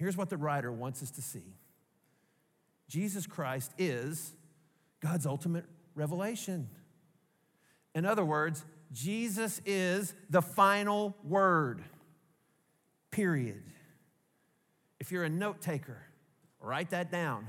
Here's 0.00 0.16
what 0.16 0.30
the 0.30 0.38
writer 0.38 0.72
wants 0.72 1.02
us 1.02 1.10
to 1.10 1.20
see 1.20 1.44
Jesus 2.88 3.26
Christ 3.26 3.70
is 3.76 4.32
God's 5.00 5.26
ultimate 5.26 5.66
revelation. 5.94 6.70
In 7.94 8.06
other 8.06 8.24
words, 8.24 8.64
Jesus 8.92 9.60
is 9.66 10.14
the 10.30 10.40
final 10.40 11.14
word, 11.22 11.82
period. 13.10 13.62
If 15.00 15.12
you're 15.12 15.24
a 15.24 15.28
note 15.28 15.60
taker, 15.60 15.98
write 16.62 16.88
that 16.90 17.12
down. 17.12 17.48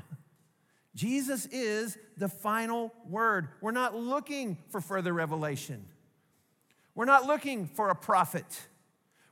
Jesus 0.93 1.45
is 1.45 1.97
the 2.17 2.27
final 2.27 2.93
word. 3.07 3.47
We're 3.61 3.71
not 3.71 3.95
looking 3.95 4.57
for 4.67 4.81
further 4.81 5.13
revelation. 5.13 5.85
We're 6.95 7.05
not 7.05 7.25
looking 7.25 7.67
for 7.67 7.91
a 7.91 7.95
prophet. 7.95 8.67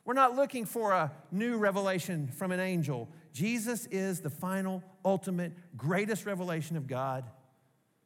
We're 0.09 0.15
not 0.15 0.35
looking 0.35 0.65
for 0.65 0.91
a 0.91 1.11
new 1.31 1.57
revelation 1.57 2.29
from 2.29 2.51
an 2.51 2.59
angel. 2.59 3.09
Jesus 3.31 3.85
is 3.91 4.21
the 4.21 4.31
final, 4.31 4.81
ultimate, 5.05 5.51
greatest 5.77 6.25
revelation 6.25 6.77
of 6.77 6.87
God, 6.87 7.29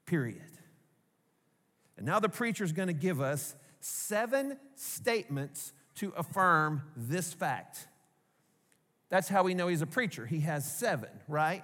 period. 0.06 0.42
And 1.96 2.06
now 2.06 2.20
the 2.20 2.28
preacher 2.28 2.66
is 2.66 2.74
going 2.74 2.90
to 2.90 2.94
give 2.94 3.22
us 3.22 3.56
seven 3.80 4.58
statements 4.76 5.72
to 5.96 6.12
affirm 6.18 6.82
this 6.98 7.32
fact. 7.32 7.88
That's 9.08 9.30
how 9.30 9.44
we 9.44 9.54
know 9.54 9.70
he's 9.70 9.82
a 9.82 9.88
preacher. 9.88 10.26
He 10.26 10.42
has 10.42 10.70
seven, 10.70 11.08
right? 11.30 11.64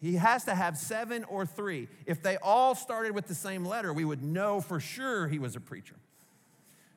He 0.00 0.14
has 0.14 0.46
to 0.46 0.54
have 0.54 0.78
seven 0.78 1.24
or 1.24 1.44
three. 1.44 1.88
If 2.06 2.22
they 2.22 2.38
all 2.38 2.74
started 2.74 3.14
with 3.14 3.26
the 3.26 3.34
same 3.34 3.66
letter, 3.66 3.92
we 3.92 4.06
would 4.06 4.22
know 4.22 4.62
for 4.62 4.80
sure 4.80 5.28
he 5.28 5.38
was 5.38 5.56
a 5.56 5.60
preacher. 5.60 5.96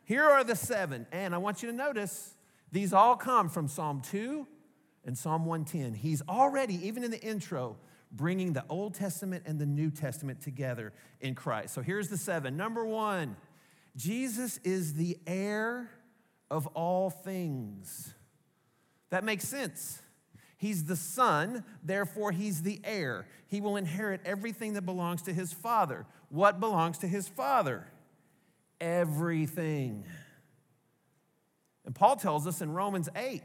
Here 0.08 0.24
are 0.24 0.46
the 0.46 0.56
seven, 0.56 1.06
and 1.12 1.36
I 1.36 1.38
want 1.38 1.62
you 1.62 1.70
to 1.70 1.76
notice 1.76 2.34
these 2.72 2.94
all 2.94 3.18
come 3.18 3.50
from 3.50 3.68
Psalm 3.68 4.00
2 4.00 4.48
and 5.04 5.18
Psalm 5.18 5.46
110. 5.46 5.96
He's 5.96 6.22
already, 6.30 6.76
even 6.88 7.04
in 7.04 7.12
the 7.12 7.20
intro, 7.20 7.76
bringing 8.10 8.54
the 8.54 8.64
Old 8.70 8.94
Testament 8.94 9.44
and 9.46 9.60
the 9.60 9.66
New 9.66 9.92
Testament 9.92 10.40
together 10.40 10.94
in 11.20 11.36
Christ. 11.36 11.74
So 11.74 11.82
here's 11.82 12.08
the 12.08 12.16
seven. 12.16 12.56
Number 12.56 12.86
one, 12.86 13.36
Jesus 13.98 14.62
is 14.64 14.94
the 14.94 15.18
heir 15.28 15.92
of 16.50 16.68
all 16.68 17.10
things. 17.10 18.14
That 19.10 19.26
makes 19.26 19.46
sense. 19.46 20.02
He's 20.56 20.86
the 20.86 20.96
son, 20.96 21.66
therefore, 21.84 22.32
he's 22.32 22.62
the 22.62 22.80
heir. 22.86 23.28
He 23.48 23.60
will 23.60 23.76
inherit 23.76 24.22
everything 24.24 24.72
that 24.76 24.84
belongs 24.84 25.24
to 25.24 25.34
his 25.34 25.52
father. 25.52 26.06
What 26.30 26.62
belongs 26.62 26.98
to 27.00 27.08
his 27.10 27.28
father? 27.28 27.88
Everything. 28.80 30.06
And 31.86 31.96
Paul 31.96 32.16
tells 32.18 32.46
us 32.46 32.62
in 32.62 32.74
Romans 32.74 33.10
8 33.16 33.42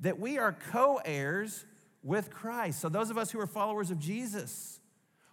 that 0.00 0.18
we 0.18 0.38
are 0.38 0.52
co 0.52 1.00
heirs 1.04 1.64
with 2.02 2.30
Christ. 2.30 2.80
So, 2.80 2.88
those 2.88 3.10
of 3.10 3.18
us 3.18 3.30
who 3.30 3.40
are 3.40 3.46
followers 3.46 3.90
of 3.90 3.98
Jesus, 3.98 4.80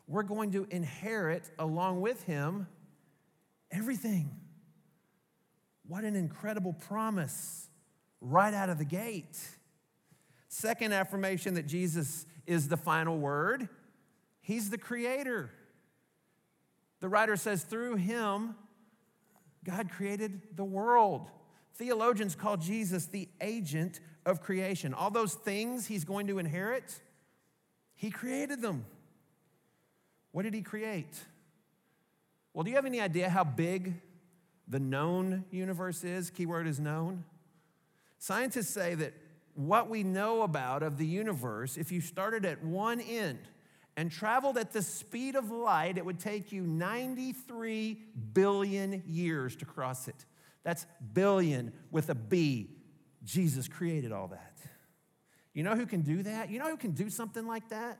we're 0.08 0.24
going 0.24 0.52
to 0.52 0.66
inherit 0.70 1.50
along 1.60 2.02
with 2.02 2.24
him 2.24 2.68
everything. 3.72 4.32
What 5.88 6.04
an 6.04 6.16
incredible 6.16 6.74
promise 6.74 7.68
right 8.22 8.54
out 8.54 8.70
of 8.70 8.78
the 8.78 8.86
gate. 8.86 9.38
Second 10.48 10.94
affirmation 10.94 11.56
that 11.56 11.68
Jesus 11.68 12.26
is 12.46 12.68
the 12.68 12.78
final 12.78 13.18
word, 13.18 13.68
he's 14.42 14.70
the 14.70 14.78
creator. 14.78 15.50
The 17.00 17.10
writer 17.10 17.36
says, 17.36 17.64
through 17.64 17.98
him, 17.98 18.56
God 19.64 19.90
created 19.92 20.42
the 20.56 20.64
world. 20.64 21.30
Theologians 21.76 22.36
call 22.36 22.58
Jesus 22.58 23.06
the 23.06 23.28
agent 23.42 24.00
of 24.26 24.42
creation. 24.42 24.94
All 24.94 25.10
those 25.10 25.34
things 25.34 25.88
he's 25.88 26.04
going 26.04 26.28
to 26.28 26.40
inherit, 26.40 27.02
he 27.96 28.10
created 28.12 28.62
them. 28.62 28.86
What 30.32 30.44
did 30.44 30.54
he 30.54 30.62
create? 30.62 31.20
Well, 32.54 32.64
do 32.64 32.70
you 32.70 32.76
have 32.76 32.86
any 32.86 33.02
idea 33.02 33.30
how 33.30 33.44
big 33.44 33.96
the 34.68 34.80
known 34.80 35.46
universe 35.52 36.04
is? 36.04 36.30
Keyword 36.30 36.68
is 36.68 36.80
known. 36.80 37.24
Scientists 38.20 38.70
say 38.70 38.96
that 38.96 39.14
what 39.56 39.90
we 39.90 40.04
know 40.04 40.42
about 40.42 40.84
of 40.84 40.98
the 40.98 41.06
universe, 41.06 41.78
if 41.78 41.92
you 41.92 42.02
started 42.02 42.46
at 42.46 42.64
one 42.64 43.00
end 43.00 43.40
and 43.96 44.12
traveled 44.12 44.58
at 44.58 44.72
the 44.72 44.82
speed 44.82 45.36
of 45.36 45.52
light, 45.52 45.98
it 45.98 46.06
would 46.06 46.20
take 46.20 46.52
you 46.52 46.64
93 46.64 48.00
billion 48.34 49.04
years 49.08 49.56
to 49.58 49.66
cross 49.66 50.08
it. 50.08 50.26
That's 50.64 50.86
billion 51.14 51.74
with 51.92 52.10
a 52.10 52.16
B. 52.16 52.70
Jesus 53.24 53.68
created 53.68 54.12
all 54.12 54.30
that. 54.30 54.58
You 55.54 55.64
know 55.64 55.76
who 55.76 55.86
can 55.86 56.02
do 56.02 56.24
that? 56.24 56.50
You 56.50 56.60
know 56.60 56.70
who 56.70 56.78
can 56.78 56.92
do 56.92 57.10
something 57.10 57.46
like 57.46 57.70
that? 57.70 58.00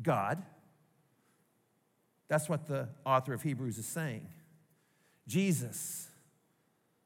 God. 0.00 0.42
That's 2.28 2.48
what 2.48 2.66
the 2.66 2.88
author 3.04 3.34
of 3.34 3.42
Hebrews 3.42 3.76
is 3.76 3.86
saying. 3.86 4.26
Jesus 5.26 6.08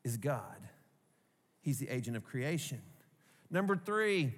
is 0.05 0.17
God. 0.17 0.69
He's 1.61 1.79
the 1.79 1.89
agent 1.89 2.17
of 2.17 2.25
creation. 2.25 2.81
Number 3.51 3.77
three, 3.77 4.35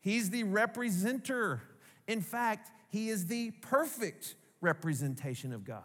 he's 0.00 0.30
the 0.30 0.44
representer. 0.44 1.60
In 2.06 2.20
fact, 2.20 2.70
he 2.88 3.08
is 3.08 3.26
the 3.26 3.50
perfect 3.62 4.34
representation 4.60 5.52
of 5.52 5.64
God. 5.64 5.82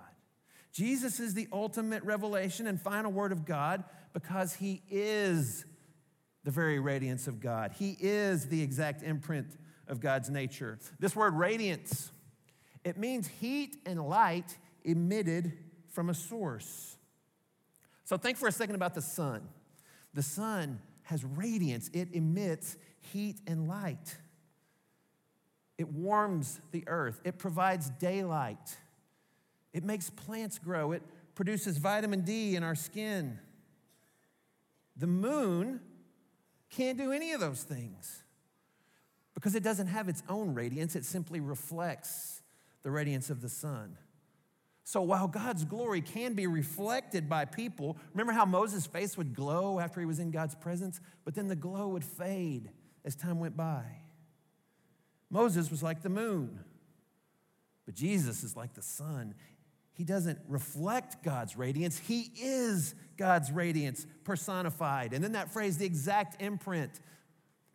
Jesus 0.72 1.20
is 1.20 1.34
the 1.34 1.48
ultimate 1.52 2.04
revelation 2.04 2.68
and 2.68 2.80
final 2.80 3.12
word 3.12 3.32
of 3.32 3.46
God 3.46 3.84
because 4.14 4.54
he 4.54 4.82
is 4.90 5.66
the 6.44 6.52
very 6.52 6.80
radiance 6.80 7.28
of 7.28 7.40
God. 7.40 7.74
He 7.74 7.98
is 8.00 8.48
the 8.48 8.62
exact 8.62 9.04
imprint 9.04 9.58
of 9.88 10.00
God's 10.00 10.30
nature. 10.30 10.80
This 11.00 11.16
word 11.16 11.34
radiance, 11.34 12.12
it 12.84 12.98
means 12.98 13.28
heat 13.28 13.78
and 13.86 14.08
light 14.08 14.58
emitted 14.84 15.54
from 15.90 16.10
a 16.10 16.14
source. 16.14 16.96
So 18.06 18.18
think 18.18 18.38
for 18.38 18.48
a 18.48 18.52
second 18.52 18.76
about 18.76 18.96
the 18.96 19.02
sun. 19.02 19.48
The 20.14 20.24
sun 20.24 20.80
has 21.04 21.24
radiance, 21.24 21.90
it 21.94 22.10
emits 22.14 22.78
heat 23.00 23.42
and 23.46 23.68
light. 23.68 24.18
It 25.82 25.92
warms 25.92 26.62
the 26.72 26.84
earth, 26.86 27.20
it 27.24 27.40
provides 27.40 27.90
daylight, 27.90 28.78
it 29.74 29.84
makes 29.84 30.12
plants 30.12 30.60
grow, 30.60 30.92
it 30.92 31.02
produces 31.34 31.80
vitamin 31.80 32.22
D 32.22 32.56
in 32.56 32.62
our 32.62 32.76
skin. 32.76 33.40
The 34.96 35.08
moon 35.08 35.80
can't 36.70 37.00
do 37.00 37.12
any 37.12 37.32
of 37.32 37.40
those 37.40 37.64
things 37.64 38.22
because 39.34 39.56
it 39.56 39.64
doesn't 39.64 39.88
have 39.88 40.08
its 40.08 40.22
own 40.30 40.54
radiance, 40.54 40.96
it 40.96 41.04
simply 41.04 41.40
reflects 41.40 42.44
the 42.84 42.92
radiance 42.92 43.32
of 43.32 43.42
the 43.42 43.50
sun. 43.50 43.98
So 44.84 45.02
while 45.02 45.28
God's 45.28 45.64
glory 45.66 46.02
can 46.02 46.36
be 46.36 46.46
reflected 46.46 47.28
by 47.28 47.46
people, 47.46 47.98
remember 48.14 48.34
how 48.34 48.46
Moses' 48.46 48.86
face 48.86 49.18
would 49.18 49.34
glow 49.34 49.80
after 49.80 50.00
he 50.00 50.06
was 50.06 50.20
in 50.20 50.30
God's 50.30 50.54
presence? 50.54 51.02
But 51.26 51.34
then 51.34 51.48
the 51.48 51.56
glow 51.56 51.88
would 51.88 52.06
fade 52.06 52.70
as 53.04 53.16
time 53.16 53.40
went 53.40 53.58
by. 53.58 54.01
Moses 55.32 55.72
was 55.72 55.82
like 55.82 56.04
the 56.04 56.10
moon, 56.10 56.60
but 57.86 57.96
Jesus 57.96 58.44
is 58.44 58.56
like 58.56 58.74
the 58.74 58.82
sun. 58.82 59.34
He 59.94 60.04
doesn't 60.04 60.40
reflect 60.48 61.24
God's 61.24 61.58
radiance, 61.58 61.98
He 61.98 62.32
is 62.40 62.94
God's 63.18 63.52
radiance 63.52 64.06
personified. 64.24 65.14
And 65.14 65.24
then 65.24 65.32
that 65.32 65.52
phrase, 65.52 65.78
the 65.78 65.86
exact 65.86 66.42
imprint, 66.42 67.00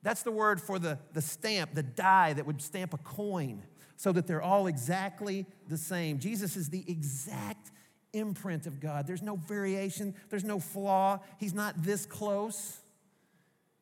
that's 0.03 0.23
the 0.23 0.31
word 0.31 0.61
for 0.61 0.79
the, 0.79 0.99
the 1.15 1.23
stamp, 1.23 1.75
the 1.75 1.83
die 1.83 2.35
that 2.35 2.47
would 2.47 2.61
stamp 2.61 2.95
a 2.95 2.99
coin 2.99 3.63
so 3.97 4.13
that 4.13 4.27
they're 4.27 4.43
all 4.43 4.67
exactly 4.67 5.47
the 5.69 5.79
same. 5.79 6.19
Jesus 6.19 6.57
is 6.57 6.69
the 6.69 6.85
exact 6.87 7.71
imprint 8.13 8.67
of 8.67 8.81
God. 8.81 9.07
There's 9.07 9.23
no 9.23 9.37
variation, 9.37 10.15
there's 10.29 10.45
no 10.45 10.59
flaw. 10.59 11.21
He's 11.39 11.55
not 11.55 11.83
this 11.83 12.07
close. 12.07 12.79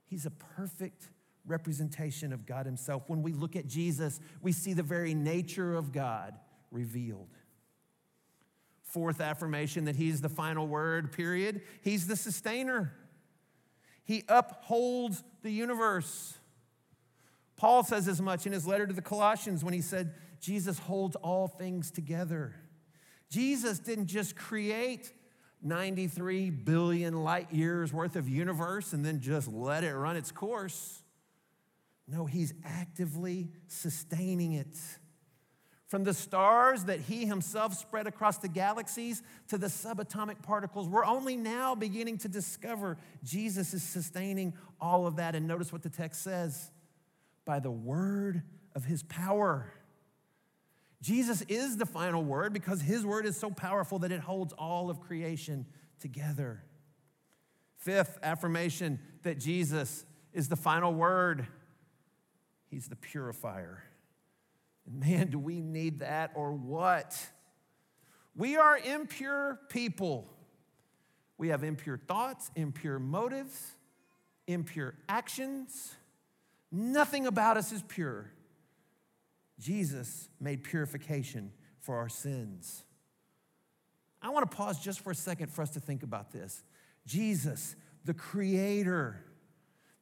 He's 0.06 0.26
a 0.26 0.30
perfect 0.30 1.08
representation 1.46 2.32
of 2.32 2.46
God 2.46 2.66
Himself. 2.66 3.04
When 3.08 3.22
we 3.22 3.32
look 3.32 3.56
at 3.56 3.66
Jesus, 3.66 4.20
we 4.42 4.52
see 4.52 4.72
the 4.72 4.82
very 4.82 5.14
nature 5.14 5.74
of 5.74 5.92
God 5.92 6.34
revealed. 6.70 7.36
Fourth 8.82 9.20
affirmation 9.20 9.84
that 9.86 9.96
He's 9.96 10.20
the 10.20 10.28
final 10.28 10.66
word, 10.66 11.12
period. 11.12 11.62
He's 11.82 12.06
the 12.06 12.16
sustainer. 12.16 12.92
He 14.04 14.24
upholds 14.28 15.22
the 15.42 15.50
universe. 15.50 16.38
Paul 17.56 17.84
says 17.84 18.08
as 18.08 18.20
much 18.20 18.46
in 18.46 18.52
his 18.52 18.66
letter 18.66 18.86
to 18.86 18.92
the 18.92 19.02
Colossians 19.02 19.64
when 19.64 19.74
he 19.74 19.80
said, 19.80 20.14
Jesus 20.40 20.78
holds 20.78 21.16
all 21.16 21.48
things 21.48 21.90
together. 21.90 22.54
Jesus 23.30 23.78
didn't 23.78 24.06
just 24.06 24.36
create 24.36 25.12
93 25.62 26.50
billion 26.50 27.24
light 27.24 27.52
years 27.52 27.92
worth 27.92 28.16
of 28.16 28.28
universe 28.28 28.92
and 28.92 29.04
then 29.04 29.20
just 29.20 29.48
let 29.48 29.82
it 29.82 29.94
run 29.94 30.16
its 30.16 30.30
course. 30.30 31.03
No, 32.06 32.26
he's 32.26 32.52
actively 32.64 33.50
sustaining 33.66 34.52
it. 34.52 34.76
From 35.86 36.04
the 36.04 36.14
stars 36.14 36.84
that 36.84 37.00
he 37.00 37.24
himself 37.24 37.74
spread 37.74 38.06
across 38.06 38.38
the 38.38 38.48
galaxies 38.48 39.22
to 39.48 39.58
the 39.58 39.68
subatomic 39.68 40.42
particles, 40.42 40.88
we're 40.88 41.04
only 41.04 41.36
now 41.36 41.74
beginning 41.74 42.18
to 42.18 42.28
discover 42.28 42.98
Jesus 43.22 43.74
is 43.74 43.82
sustaining 43.82 44.54
all 44.80 45.06
of 45.06 45.16
that. 45.16 45.34
And 45.34 45.46
notice 45.46 45.72
what 45.72 45.82
the 45.82 45.90
text 45.90 46.22
says 46.22 46.70
by 47.44 47.60
the 47.60 47.70
word 47.70 48.42
of 48.74 48.84
his 48.84 49.02
power. 49.04 49.72
Jesus 51.00 51.42
is 51.42 51.76
the 51.76 51.86
final 51.86 52.24
word 52.24 52.52
because 52.52 52.80
his 52.80 53.04
word 53.04 53.26
is 53.26 53.36
so 53.36 53.50
powerful 53.50 53.98
that 54.00 54.10
it 54.10 54.20
holds 54.20 54.52
all 54.54 54.90
of 54.90 55.00
creation 55.00 55.66
together. 56.00 56.64
Fifth 57.76 58.18
affirmation 58.22 58.98
that 59.22 59.38
Jesus 59.38 60.06
is 60.32 60.48
the 60.48 60.56
final 60.56 60.94
word. 60.94 61.46
He's 62.70 62.88
the 62.88 62.96
purifier. 62.96 63.82
And 64.86 65.00
man, 65.00 65.30
do 65.30 65.38
we 65.38 65.60
need 65.60 66.00
that 66.00 66.32
or 66.34 66.52
what? 66.52 67.18
We 68.36 68.56
are 68.56 68.76
impure 68.76 69.60
people. 69.68 70.28
We 71.38 71.48
have 71.48 71.64
impure 71.64 71.98
thoughts, 71.98 72.50
impure 72.56 72.98
motives, 72.98 73.72
impure 74.46 74.94
actions. 75.08 75.94
Nothing 76.70 77.26
about 77.26 77.56
us 77.56 77.72
is 77.72 77.82
pure. 77.82 78.30
Jesus 79.58 80.28
made 80.40 80.64
purification 80.64 81.52
for 81.80 81.96
our 81.96 82.08
sins. 82.08 82.84
I 84.20 84.30
want 84.30 84.50
to 84.50 84.56
pause 84.56 84.80
just 84.80 85.00
for 85.00 85.10
a 85.10 85.14
second 85.14 85.52
for 85.52 85.62
us 85.62 85.70
to 85.70 85.80
think 85.80 86.02
about 86.02 86.32
this. 86.32 86.62
Jesus, 87.06 87.76
the 88.04 88.14
creator, 88.14 89.23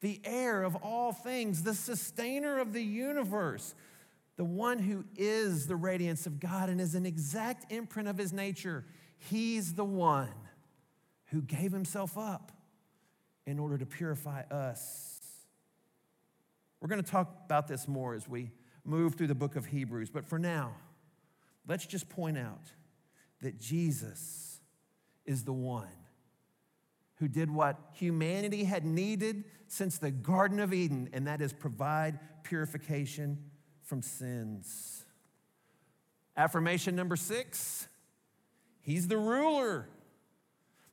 the 0.02 0.20
heir 0.24 0.64
of 0.64 0.76
all 0.76 1.12
things, 1.12 1.62
the 1.62 1.74
sustainer 1.74 2.58
of 2.58 2.72
the 2.72 2.82
universe, 2.82 3.74
the 4.36 4.44
one 4.44 4.80
who 4.80 5.04
is 5.16 5.68
the 5.68 5.76
radiance 5.76 6.26
of 6.26 6.40
God 6.40 6.68
and 6.68 6.80
is 6.80 6.94
an 6.94 7.06
exact 7.06 7.72
imprint 7.72 8.08
of 8.08 8.18
his 8.18 8.32
nature, 8.32 8.84
he's 9.16 9.74
the 9.74 9.84
one 9.84 10.28
who 11.26 11.40
gave 11.40 11.72
himself 11.72 12.18
up 12.18 12.52
in 13.46 13.58
order 13.58 13.78
to 13.78 13.86
purify 13.86 14.42
us. 14.50 15.20
We're 16.80 16.88
going 16.88 17.02
to 17.02 17.10
talk 17.10 17.42
about 17.44 17.68
this 17.68 17.86
more 17.86 18.14
as 18.14 18.28
we 18.28 18.50
move 18.84 19.14
through 19.14 19.28
the 19.28 19.36
book 19.36 19.54
of 19.54 19.66
Hebrews, 19.66 20.10
but 20.10 20.24
for 20.24 20.38
now, 20.38 20.74
let's 21.68 21.86
just 21.86 22.08
point 22.08 22.36
out 22.36 22.72
that 23.40 23.60
Jesus 23.60 24.60
is 25.24 25.44
the 25.44 25.52
one 25.52 25.86
who 27.22 27.28
did 27.28 27.48
what 27.48 27.78
humanity 27.92 28.64
had 28.64 28.84
needed 28.84 29.44
since 29.68 29.96
the 29.96 30.10
Garden 30.10 30.58
of 30.58 30.74
Eden, 30.74 31.08
and 31.12 31.28
that 31.28 31.40
is 31.40 31.52
provide 31.52 32.18
purification 32.42 33.38
from 33.84 34.02
sins. 34.02 35.04
Affirmation 36.36 36.96
number 36.96 37.14
six 37.14 37.86
He's 38.80 39.06
the 39.06 39.18
ruler. 39.18 39.88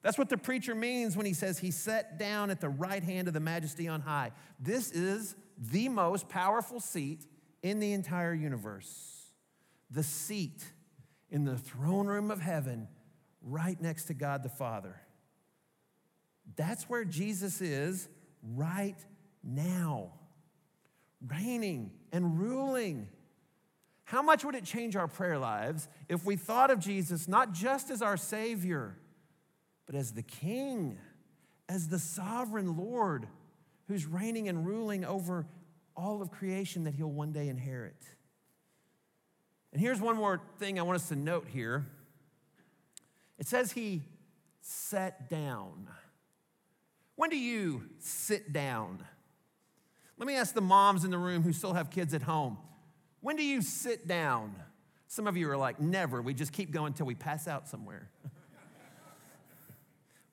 That's 0.03 0.19
what 0.19 0.29
the 0.29 0.37
preacher 0.37 0.75
means 0.75 1.17
when 1.17 1.25
he 1.25 1.33
says 1.33 1.57
he 1.57 1.71
sat 1.71 2.19
down 2.19 2.51
at 2.51 2.61
the 2.61 2.69
right 2.69 3.03
hand 3.03 3.27
of 3.27 3.33
the 3.33 3.39
majesty 3.39 3.87
on 3.87 4.01
high. 4.01 4.31
This 4.59 4.91
is 4.91 5.35
the 5.57 5.89
most 5.89 6.29
powerful 6.29 6.79
seat 6.79 7.25
in 7.63 7.79
the 7.79 7.93
entire 7.93 8.35
universe. 8.35 9.31
The 9.89 10.03
seat 10.03 10.63
in 11.31 11.43
the 11.43 11.57
throne 11.57 12.05
room 12.05 12.29
of 12.29 12.39
heaven, 12.39 12.87
right 13.41 13.81
next 13.81 14.03
to 14.05 14.13
God 14.13 14.43
the 14.43 14.49
Father. 14.49 15.01
That's 16.55 16.89
where 16.89 17.05
Jesus 17.05 17.61
is 17.61 18.09
right 18.55 18.97
now, 19.43 20.11
reigning 21.25 21.91
and 22.11 22.39
ruling. 22.39 23.07
How 24.03 24.21
much 24.21 24.43
would 24.43 24.55
it 24.55 24.63
change 24.63 24.95
our 24.95 25.07
prayer 25.07 25.37
lives 25.37 25.87
if 26.07 26.25
we 26.25 26.35
thought 26.35 26.71
of 26.71 26.79
Jesus 26.79 27.27
not 27.27 27.53
just 27.53 27.89
as 27.89 28.01
our 28.01 28.17
Savior, 28.17 28.95
but 29.85 29.95
as 29.95 30.13
the 30.13 30.23
King, 30.23 30.97
as 31.67 31.87
the 31.87 31.99
sovereign 31.99 32.75
Lord 32.77 33.27
who's 33.87 34.05
reigning 34.05 34.47
and 34.49 34.65
ruling 34.65 35.05
over 35.05 35.45
all 35.95 36.21
of 36.21 36.31
creation 36.31 36.85
that 36.85 36.95
He'll 36.95 37.11
one 37.11 37.31
day 37.31 37.49
inherit? 37.49 38.01
And 39.71 39.81
here's 39.81 40.01
one 40.01 40.15
more 40.15 40.41
thing 40.57 40.79
I 40.79 40.83
want 40.83 40.95
us 40.95 41.09
to 41.09 41.15
note 41.15 41.47
here 41.47 41.85
it 43.37 43.47
says 43.47 43.71
He 43.71 44.01
sat 44.61 45.29
down. 45.29 45.87
When 47.19 47.29
do 47.29 47.37
you 47.37 47.83
sit 47.97 48.53
down? 48.53 49.03
Let 50.17 50.25
me 50.25 50.37
ask 50.37 50.53
the 50.53 50.61
moms 50.61 51.03
in 51.03 51.11
the 51.11 51.17
room 51.17 51.43
who 51.43 51.51
still 51.51 51.73
have 51.73 51.89
kids 51.89 52.13
at 52.13 52.21
home. 52.21 52.57
When 53.19 53.35
do 53.35 53.43
you 53.43 53.61
sit 53.61 54.07
down? 54.07 54.55
Some 55.07 55.27
of 55.27 55.35
you 55.35 55.51
are 55.51 55.57
like, 55.57 55.81
never. 55.81 56.21
We 56.21 56.33
just 56.33 56.53
keep 56.53 56.71
going 56.71 56.93
until 56.93 57.05
we 57.05 57.15
pass 57.15 57.45
out 57.45 57.67
somewhere. 57.67 58.09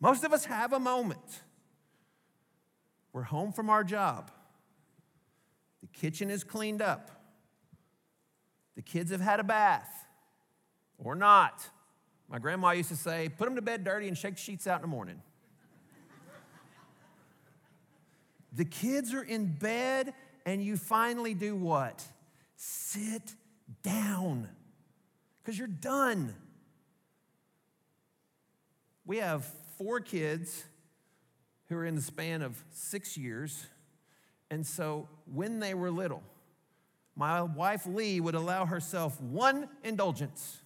Most 0.01 0.23
of 0.23 0.33
us 0.33 0.45
have 0.45 0.73
a 0.73 0.79
moment. 0.79 1.43
We're 3.13 3.23
home 3.23 3.53
from 3.53 3.69
our 3.69 3.83
job. 3.83 4.31
The 5.81 5.89
kitchen 5.89 6.31
is 6.31 6.45
cleaned 6.45 6.83
up. 6.83 7.11
The 8.77 8.83
kids 8.83 9.11
have 9.11 9.21
had 9.21 9.41
a 9.41 9.45
bath 9.45 10.07
or 10.99 11.17
not. 11.17 11.69
My 12.29 12.39
grandma 12.39 12.71
used 12.71 12.91
to 12.91 12.97
say, 12.97 13.29
put 13.29 13.47
them 13.47 13.57
to 13.57 13.63
bed 13.63 13.83
dirty 13.83 14.07
and 14.07 14.17
shake 14.17 14.37
the 14.37 14.41
sheets 14.41 14.69
out 14.69 14.77
in 14.77 14.83
the 14.83 14.87
morning. 14.87 15.21
The 18.57 18.65
kids 18.65 19.13
are 19.13 19.23
in 19.23 19.47
bed, 19.47 20.15
and 20.47 20.65
you 20.65 20.79
finally 20.79 21.35
do 21.35 21.55
what? 21.55 22.03
Sit 22.57 23.35
down 23.83 24.49
because 25.43 25.59
you're 25.59 25.69
done. 25.69 26.35
We 29.05 29.19
have 29.19 29.45
four 29.77 30.01
kids 30.01 30.65
who 31.69 31.77
are 31.77 31.85
in 31.85 31.95
the 31.97 32.03
span 32.03 32.41
of 32.41 32.65
six 32.71 33.17
years. 33.17 33.67
And 34.51 34.67
so 34.67 35.09
when 35.33 35.61
they 35.61 35.75
were 35.75 35.91
little, 35.91 36.23
my 37.15 37.43
wife 37.43 37.87
Lee 37.87 38.21
would 38.21 38.35
allow 38.35 38.65
herself 38.65 39.21
one 39.21 39.69
indulgence. 39.85 40.61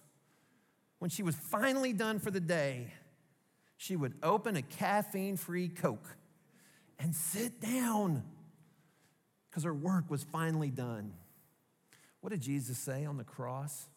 When 0.99 1.09
she 1.09 1.23
was 1.23 1.35
finally 1.35 1.91
done 1.91 2.19
for 2.19 2.31
the 2.31 2.39
day, 2.39 2.93
she 3.75 3.95
would 3.97 4.13
open 4.23 4.55
a 4.55 4.61
caffeine 4.61 5.35
free 5.35 5.67
Coke 5.67 6.15
and 7.01 7.15
sit 7.15 7.59
down 7.59 8.23
because 9.49 9.63
her 9.63 9.73
work 9.73 10.09
was 10.09 10.23
finally 10.23 10.69
done. 10.69 11.13
What 12.21 12.29
did 12.29 12.41
Jesus 12.41 12.77
say 12.77 13.05
on 13.05 13.17
the 13.17 13.23
cross? 13.23 13.89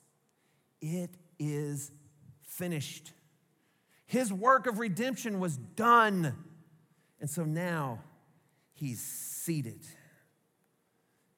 It 0.81 1.11
is 1.39 1.93
finished. 2.43 3.13
His 4.07 4.33
work 4.33 4.67
of 4.67 4.79
redemption 4.79 5.39
was 5.39 5.57
done. 5.57 6.35
And 7.21 7.29
so 7.29 7.45
now 7.45 8.01
he's 8.73 9.03
seated. 9.03 9.81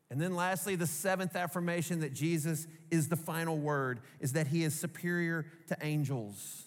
And 0.08 0.20
then, 0.20 0.36
lastly, 0.36 0.76
the 0.76 0.86
seventh 0.86 1.34
affirmation 1.34 2.00
that 2.00 2.14
Jesus 2.14 2.68
is 2.92 3.08
the 3.08 3.16
final 3.16 3.58
word 3.58 4.00
is 4.20 4.34
that 4.34 4.46
he 4.46 4.62
is 4.62 4.72
superior 4.72 5.46
to 5.66 5.76
angels. 5.82 6.65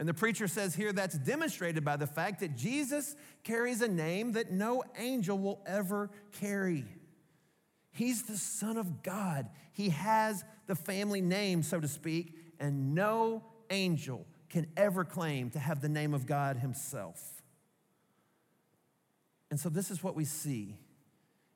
And 0.00 0.08
the 0.08 0.14
preacher 0.14 0.48
says 0.48 0.74
here 0.74 0.94
that's 0.94 1.18
demonstrated 1.18 1.84
by 1.84 1.98
the 1.98 2.06
fact 2.06 2.40
that 2.40 2.56
Jesus 2.56 3.14
carries 3.44 3.82
a 3.82 3.88
name 3.88 4.32
that 4.32 4.50
no 4.50 4.82
angel 4.96 5.38
will 5.38 5.60
ever 5.66 6.08
carry. 6.32 6.86
He's 7.92 8.22
the 8.22 8.38
Son 8.38 8.78
of 8.78 9.02
God. 9.02 9.50
He 9.72 9.90
has 9.90 10.42
the 10.66 10.74
family 10.74 11.20
name, 11.20 11.62
so 11.62 11.80
to 11.80 11.86
speak, 11.86 12.34
and 12.58 12.94
no 12.94 13.44
angel 13.68 14.26
can 14.48 14.68
ever 14.74 15.04
claim 15.04 15.50
to 15.50 15.58
have 15.58 15.82
the 15.82 15.88
name 15.90 16.14
of 16.14 16.24
God 16.24 16.56
himself. 16.56 17.42
And 19.50 19.60
so, 19.60 19.68
this 19.68 19.90
is 19.90 20.02
what 20.02 20.16
we 20.16 20.24
see 20.24 20.78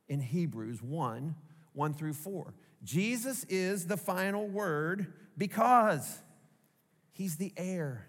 in 0.06 0.20
Hebrews 0.20 0.82
1 0.82 1.34
1 1.72 1.94
through 1.94 2.12
4. 2.12 2.52
Jesus 2.82 3.44
is 3.44 3.86
the 3.86 3.96
final 3.96 4.46
word 4.46 5.14
because 5.38 6.20
he's 7.14 7.36
the 7.36 7.54
heir 7.56 8.06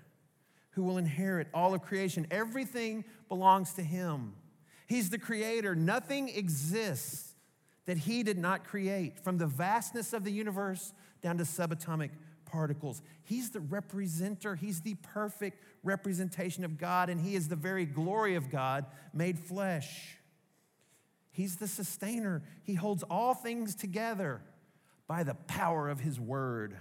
who 0.75 0.83
will 0.83 0.97
inherit 0.97 1.47
all 1.53 1.73
of 1.73 1.81
creation. 1.81 2.27
Everything 2.29 3.03
belongs 3.27 3.73
to 3.73 3.81
him. 3.81 4.33
He's 4.87 5.09
the 5.09 5.17
creator. 5.17 5.75
Nothing 5.75 6.29
exists 6.29 7.33
that 7.85 7.97
he 7.97 8.23
did 8.23 8.37
not 8.37 8.63
create, 8.63 9.19
from 9.19 9.37
the 9.37 9.45
vastness 9.45 10.13
of 10.13 10.23
the 10.23 10.31
universe 10.31 10.93
down 11.21 11.37
to 11.37 11.43
subatomic 11.43 12.09
particles. 12.45 13.01
He's 13.23 13.51
the 13.51 13.59
representer, 13.59 14.57
he's 14.57 14.81
the 14.81 14.95
perfect 14.95 15.61
representation 15.83 16.63
of 16.63 16.77
God, 16.77 17.09
and 17.09 17.21
he 17.21 17.35
is 17.35 17.47
the 17.47 17.55
very 17.55 17.85
glory 17.85 18.35
of 18.35 18.49
God 18.49 18.85
made 19.13 19.37
flesh. 19.37 20.17
He's 21.35 21.57
the 21.57 21.67
sustainer. 21.67 22.43
He 22.63 22.75
holds 22.75 23.03
all 23.03 23.33
things 23.33 23.75
together 23.75 24.41
by 25.05 25.23
the 25.23 25.33
power 25.33 25.89
of 25.89 25.99
His 25.99 26.17
word. 26.17 26.77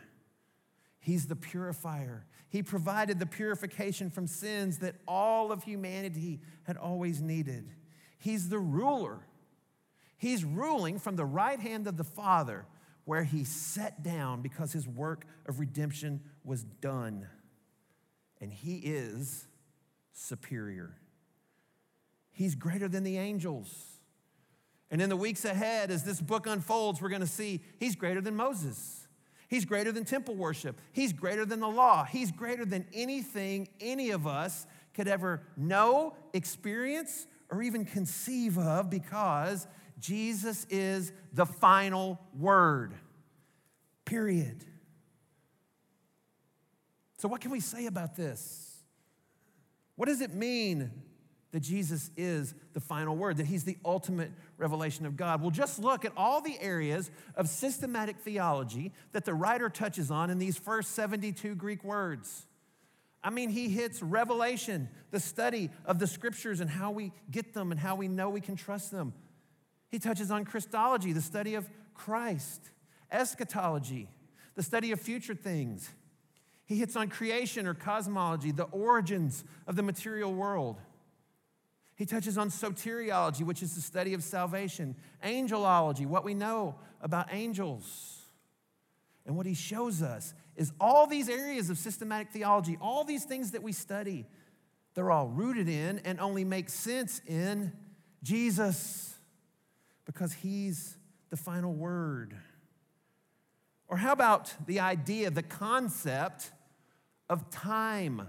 He's 1.05 1.27
the 1.27 1.37
purifier. 1.37 2.25
He 2.49 2.63
provided 2.63 3.19
the 3.19 3.27
purification 3.27 4.09
from 4.09 4.27
sins 4.27 4.79
that 4.79 4.95
all 5.07 5.53
of 5.53 5.63
humanity 5.63 6.41
had 6.63 6.79
always 6.79 7.21
needed. 7.21 7.71
He's 8.17 8.49
the 8.49 8.59
ruler. 8.59 9.19
He's 10.17 10.47
ruling 10.47 10.99
from 10.99 11.17
the 11.17 11.27
right 11.27 11.61
hand 11.61 11.87
of 11.87 11.99
the 11.99 12.05
Father, 12.05 12.65
where 13.05 13.23
He 13.23 13.45
sat 13.45 14.03
down 14.03 14.41
because 14.41 14.73
His 14.73 14.89
work 14.89 15.27
of 15.45 15.61
redemption 15.61 16.23
was 16.43 16.65
done. 16.65 17.27
And 18.41 18.51
He 18.51 18.77
is 18.77 19.47
superior. 20.15 20.97
He's 22.33 22.55
greater 22.55 22.89
than 22.89 23.05
the 23.05 23.19
angels. 23.19 23.69
And 24.91 25.03
in 25.03 25.11
the 25.11 25.17
weeks 25.17 25.45
ahead, 25.45 25.91
as 25.91 26.03
this 26.03 26.19
book 26.19 26.47
unfolds, 26.47 27.03
we're 27.03 27.11
going 27.11 27.21
to 27.21 27.27
see 27.27 27.61
he's 27.79 27.95
greater 27.95 28.23
than 28.23 28.37
Moses. 28.37 29.04
He's 29.49 29.65
greater 29.65 29.93
than 29.93 30.05
temple 30.05 30.35
worship. 30.35 30.81
He's 30.93 31.13
greater 31.13 31.45
than 31.45 31.61
the 31.61 31.69
law. 31.69 32.05
He's 32.05 32.31
greater 32.33 32.65
than 32.65 32.87
anything 32.93 33.69
any 33.81 34.11
of 34.11 34.27
us 34.27 34.67
could 34.95 35.09
ever 35.09 35.43
know, 35.57 36.17
experience, 36.33 37.27
or 37.51 37.63
even 37.63 37.85
conceive 37.85 38.59
of 38.59 38.91
because 38.91 39.67
Jesus 39.99 40.67
is 40.71 41.13
the 41.33 41.47
final 41.47 42.21
word. 42.39 42.95
Period. 44.05 44.65
So, 47.19 47.29
what 47.29 47.41
can 47.41 47.51
we 47.51 47.61
say 47.61 47.87
about 47.87 48.17
this? 48.17 48.83
What 49.97 50.09
does 50.09 50.21
it 50.21 50.35
mean 50.35 50.91
that 51.55 51.61
Jesus 51.61 52.11
is 52.17 52.53
the 52.73 52.81
final 52.81 53.15
word, 53.15 53.37
that 53.37 53.47
he's 53.47 53.63
the 53.63 53.77
ultimate 53.85 54.33
revelation 54.59 55.07
of 55.07 55.17
God. 55.17 55.41
Well, 55.41 55.53
just 55.53 55.79
look 55.79 56.05
at 56.05 56.11
all 56.17 56.41
the 56.41 56.61
areas 56.61 57.13
of 57.37 57.49
systematic 57.49 58.19
theology 58.19 58.91
that 59.13 59.25
the 59.25 59.35
writer 59.35 59.71
touches 59.71 60.11
on 60.11 60.31
in 60.31 60.39
these 60.39 60.59
first 60.59 60.97
72 60.97 61.55
Greek 61.55 61.85
words. 61.85 62.47
I 63.23 63.31
mean, 63.31 63.51
he 63.51 63.69
hits 63.69 64.03
revelation, 64.03 64.89
the 65.13 65.21
study 65.21 65.71
of 65.87 66.01
the 66.01 66.09
scriptures 66.09 66.59
and 66.59 66.69
how 66.69 66.91
we 66.91 67.13
get 67.31 67.55
them 67.55 67.71
and 67.71 67.79
how 67.79 67.95
we 67.95 68.09
know 68.09 68.31
we 68.31 68.41
can 68.41 68.57
trust 68.57 68.91
them. 68.91 69.13
He 69.93 70.01
touches 70.01 70.33
on 70.33 70.45
Christology, 70.45 71.13
the 71.13 71.23
study 71.23 71.55
of 71.55 71.71
Christ, 71.95 72.63
eschatology, 73.13 74.09
the 74.57 74.63
study 74.65 74.91
of 74.91 75.01
future 75.01 75.37
things. 75.37 75.89
He 76.67 76.79
hits 76.79 76.97
on 76.97 77.11
creation 77.11 77.69
or 77.69 77.75
cosmology, 77.75 78.51
the 78.51 78.65
origins 78.65 79.45
of 79.69 79.77
the 79.77 79.85
material 79.85 80.35
world. 80.35 80.81
He 81.97 82.07
touches 82.07 82.37
on 82.37 82.51
soteriology, 82.51 83.43
which 83.43 83.63
is 83.63 83.75
the 83.75 83.81
study 83.81 84.15
of 84.15 84.23
salvation, 84.23 84.97
angelology, 85.25 86.07
what 86.07 86.25
we 86.25 86.35
know 86.35 86.75
about 87.01 87.29
angels. 87.31 88.21
And 89.27 89.37
what 89.37 89.47
he 89.47 89.55
shows 89.55 90.03
us 90.03 90.35
is 90.57 90.73
all 90.81 91.07
these 91.07 91.29
areas 91.29 91.71
of 91.71 91.79
systematic 91.79 92.31
theology, 92.31 92.77
all 92.81 93.05
these 93.05 93.25
things 93.25 93.53
that 93.53 93.63
we 93.63 93.73
study, 93.73 94.27
they're 94.95 95.11
all 95.11 95.29
rooted 95.29 95.69
in 95.69 96.01
and 96.05 96.21
only 96.21 96.45
make 96.45 96.69
sense 96.69 97.21
in 97.27 97.73
Jesus 98.23 99.15
because 100.05 100.33
he's 100.33 100.97
the 101.31 101.37
final 101.37 101.73
word. 101.73 102.35
Or 103.89 103.97
how 103.97 104.13
about 104.13 104.53
the 104.67 104.81
idea, 104.81 105.31
the 105.31 105.43
concept 105.43 106.51
of 107.29 107.51
time? 107.51 108.29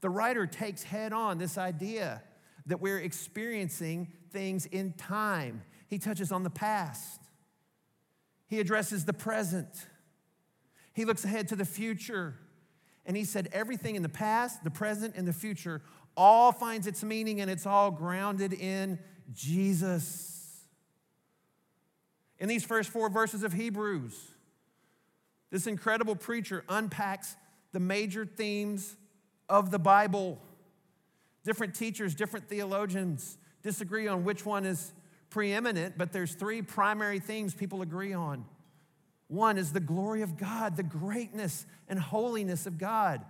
The 0.00 0.10
writer 0.10 0.46
takes 0.46 0.82
head 0.82 1.12
on 1.12 1.38
this 1.38 1.58
idea 1.58 2.22
that 2.66 2.80
we're 2.80 2.98
experiencing 2.98 4.12
things 4.30 4.66
in 4.66 4.92
time. 4.92 5.62
He 5.88 5.98
touches 5.98 6.32
on 6.32 6.42
the 6.42 6.50
past, 6.50 7.20
he 8.46 8.60
addresses 8.60 9.04
the 9.04 9.12
present, 9.12 9.86
he 10.92 11.04
looks 11.04 11.24
ahead 11.24 11.48
to 11.48 11.56
the 11.56 11.64
future. 11.64 12.36
And 13.08 13.16
he 13.16 13.22
said, 13.22 13.48
everything 13.52 13.94
in 13.94 14.02
the 14.02 14.08
past, 14.08 14.64
the 14.64 14.70
present, 14.70 15.14
and 15.16 15.28
the 15.28 15.32
future 15.32 15.80
all 16.16 16.50
finds 16.50 16.88
its 16.88 17.04
meaning 17.04 17.40
and 17.40 17.48
it's 17.48 17.64
all 17.64 17.92
grounded 17.92 18.52
in 18.52 18.98
Jesus. 19.32 20.64
In 22.40 22.48
these 22.48 22.64
first 22.64 22.90
four 22.90 23.08
verses 23.08 23.44
of 23.44 23.52
Hebrews, 23.52 24.20
This 25.50 25.66
incredible 25.66 26.16
preacher 26.16 26.64
unpacks 26.68 27.36
the 27.72 27.80
major 27.80 28.26
themes 28.26 28.96
of 29.48 29.70
the 29.70 29.78
Bible. 29.78 30.38
Different 31.46 31.76
teachers, 31.76 32.16
different 32.16 32.48
theologians 32.48 33.38
disagree 33.62 34.08
on 34.08 34.24
which 34.24 34.44
one 34.44 34.66
is 34.66 34.92
preeminent, 35.30 35.96
but 35.96 36.10
there's 36.10 36.34
three 36.34 36.60
primary 36.60 37.20
things 37.20 37.54
people 37.54 37.82
agree 37.82 38.12
on. 38.12 38.44
One 39.28 39.56
is 39.56 39.72
the 39.72 39.78
glory 39.78 40.22
of 40.22 40.36
God, 40.36 40.76
the 40.76 40.82
greatness 40.82 41.64
and 41.88 42.00
holiness 42.00 42.66
of 42.66 42.78
God, 42.78 43.24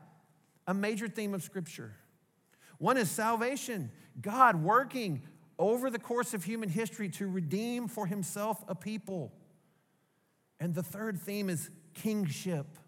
a 0.66 0.72
major 0.72 1.08
theme 1.08 1.34
of 1.34 1.42
Scripture. 1.42 1.92
One 2.78 2.96
is 2.96 3.10
salvation, 3.10 3.90
God 4.22 4.62
working 4.62 5.20
over 5.58 5.90
the 5.90 5.98
course 5.98 6.32
of 6.32 6.42
human 6.42 6.70
history 6.70 7.10
to 7.10 7.26
redeem 7.26 7.86
for 7.86 8.06
himself 8.06 8.64
a 8.66 8.74
people. 8.74 9.30
And 10.58 10.74
the 10.74 10.82
third 10.82 11.20
theme 11.20 11.50
is 11.50 11.68
kingship. 11.92 12.78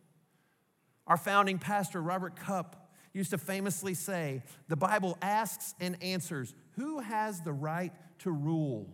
Our 1.06 1.18
founding 1.18 1.58
pastor, 1.58 2.00
Robert 2.00 2.34
Cupp, 2.34 2.87
used 3.18 3.30
to 3.30 3.38
famously 3.38 3.94
say 3.94 4.42
the 4.68 4.76
Bible 4.76 5.18
asks 5.20 5.74
and 5.80 6.02
answers 6.02 6.54
who 6.76 7.00
has 7.00 7.40
the 7.40 7.52
right 7.52 7.92
to 8.20 8.30
rule? 8.30 8.88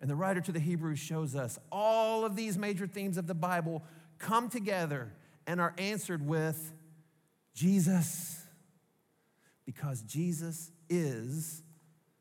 And 0.00 0.08
the 0.08 0.14
writer 0.14 0.40
to 0.40 0.52
the 0.52 0.60
Hebrews 0.60 0.98
shows 0.98 1.34
us 1.34 1.58
all 1.72 2.24
of 2.24 2.36
these 2.36 2.56
major 2.56 2.86
themes 2.86 3.18
of 3.18 3.26
the 3.26 3.34
Bible 3.34 3.82
come 4.18 4.48
together 4.48 5.12
and 5.46 5.60
are 5.60 5.74
answered 5.76 6.26
with 6.26 6.72
Jesus. 7.54 8.40
Because 9.66 10.02
Jesus 10.02 10.70
is 10.88 11.62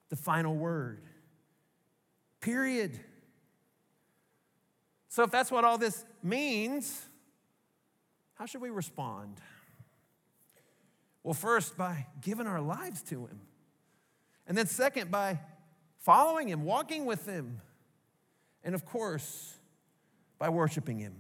the 0.09 0.15
final 0.15 0.55
word. 0.55 1.03
Period. 2.41 2.99
So, 5.09 5.24
if 5.24 5.32
that's 5.32 5.51
what 5.51 5.63
all 5.63 5.78
this 5.78 6.05
means, 6.24 7.05
how 8.36 8.45
should 8.45 8.61
we 8.61 8.69
respond? 8.69 9.39
Well, 11.24 11.34
first, 11.34 11.78
by 11.78 12.07
giving 12.21 12.47
our 12.47 12.61
lives 12.61 13.01
to 13.03 13.26
Him. 13.26 13.39
And 14.45 14.57
then, 14.57 14.67
second, 14.67 15.09
by 15.09 15.39
following 15.99 16.49
Him, 16.49 16.65
walking 16.65 17.05
with 17.05 17.26
Him. 17.26 17.61
And 18.63 18.76
of 18.76 18.86
course, 18.86 19.55
by 20.38 20.49
worshiping 20.49 20.99
Him. 20.99 21.15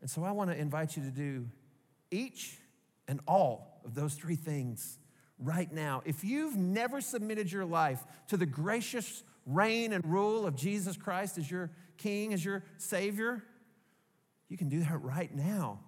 And 0.00 0.10
so, 0.10 0.24
I 0.24 0.32
want 0.32 0.50
to 0.50 0.56
invite 0.56 0.96
you 0.96 1.04
to 1.04 1.10
do 1.10 1.48
each 2.10 2.58
and 3.06 3.20
all 3.26 3.80
of 3.84 3.94
those 3.94 4.14
three 4.14 4.36
things 4.36 4.98
right 5.38 5.72
now. 5.72 6.02
If 6.04 6.24
you've 6.24 6.56
never 6.56 7.00
submitted 7.00 7.50
your 7.50 7.64
life 7.64 8.04
to 8.28 8.36
the 8.36 8.46
gracious 8.46 9.22
reign 9.46 9.92
and 9.92 10.04
rule 10.04 10.46
of 10.46 10.56
Jesus 10.56 10.96
Christ 10.96 11.38
as 11.38 11.50
your 11.50 11.70
King, 11.98 12.32
as 12.32 12.44
your 12.44 12.64
Savior, 12.78 13.42
you 14.48 14.56
can 14.56 14.68
do 14.68 14.80
that 14.80 15.02
right 15.02 15.34
now. 15.34 15.80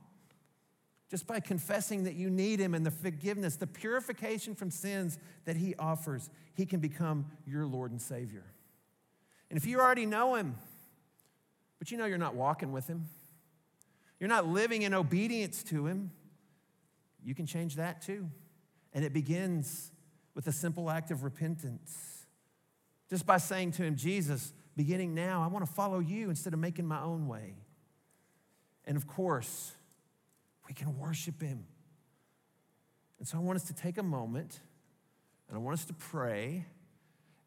Just 1.09 1.27
by 1.27 1.39
confessing 1.39 2.05
that 2.05 2.15
you 2.15 2.29
need 2.29 2.59
Him 2.59 2.75
and 2.75 2.85
the 2.85 2.91
forgiveness, 2.91 3.57
the 3.57 3.67
purification 3.67 4.55
from 4.55 4.71
sins 4.71 5.19
that 5.45 5.57
He 5.57 5.75
offers, 5.77 6.31
He 6.55 6.67
can 6.67 6.81
become 6.81 7.27
your 7.47 7.65
Lord 7.65 7.93
and 7.93 8.01
Savior. 8.03 8.45
And 9.49 9.57
if 9.57 9.67
you 9.67 9.79
already 9.79 10.07
know 10.07 10.35
Him, 10.35 10.57
but 11.79 11.91
you 11.91 11.99
know 11.99 12.07
you're 12.07 12.19
not 12.19 12.35
walking 12.35 12.73
with 12.73 12.89
Him, 12.89 13.09
you're 14.19 14.29
not 14.29 14.49
living 14.49 14.83
in 14.83 14.95
obedience 14.95 15.63
to 15.65 15.87
Him, 15.87 16.11
you 17.23 17.35
can 17.35 17.47
change 17.47 17.77
that 17.77 18.03
too. 18.03 18.29
And 18.93 19.05
it 19.05 19.13
begins 19.13 19.93
with 20.35 20.47
a 20.49 20.53
simple 20.53 20.91
act 20.91 21.11
of 21.11 21.23
repentance. 21.23 22.27
Just 23.09 23.27
by 23.27 23.39
saying 23.39 23.73
to 23.73 23.85
Him, 23.85 23.95
Jesus, 23.95 24.53
beginning 24.77 25.15
now, 25.15 25.43
I 25.43 25.47
want 25.47 25.65
to 25.65 25.73
follow 25.73 26.01
you 26.01 26.31
instead 26.31 26.53
of 26.53 26.59
making 26.59 26.87
my 26.87 27.01
own 27.01 27.29
way. 27.29 27.55
And 28.85 28.97
of 28.97 29.07
course, 29.07 29.76
we 30.67 30.75
can 30.75 30.99
worship 30.99 31.41
Him. 31.41 31.65
And 33.19 33.27
so 33.27 33.39
I 33.39 33.41
want 33.41 33.57
us 33.57 33.65
to 33.65 33.75
take 33.75 33.99
a 33.99 34.03
moment 34.03 34.61
and 35.49 35.57
I 35.57 35.61
want 35.61 35.79
us 35.79 35.85
to 35.87 35.95
pray 35.95 36.67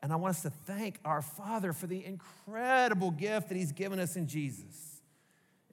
and 0.01 0.13
I 0.13 0.15
want 0.15 0.35
us 0.35 0.41
to 0.43 0.49
thank 0.49 0.99
our 1.03 1.21
Father 1.21 1.73
for 1.73 1.87
the 1.87 2.03
incredible 2.05 3.11
gift 3.11 3.49
that 3.49 3.57
He's 3.57 3.71
given 3.71 3.99
us 3.99 4.15
in 4.15 4.27
Jesus. 4.27 5.01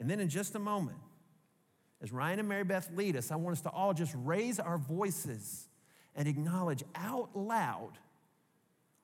And 0.01 0.11
then 0.11 0.21
in 0.21 0.29
just 0.29 0.55
a 0.55 0.59
moment, 0.59 0.99
as 2.03 2.13
Ryan 2.13 2.41
and 2.41 2.49
Mary 2.49 2.65
Beth 2.65 2.91
lead 2.95 3.17
us, 3.17 3.31
I 3.31 3.37
want 3.37 3.57
us 3.57 3.63
to 3.63 3.71
all 3.71 3.95
just 3.95 4.15
raise 4.17 4.59
our 4.59 4.79
voices 4.79 5.69
and 6.15 6.29
acknowledge 6.29 6.83
out 6.95 7.31
loud 7.35 7.93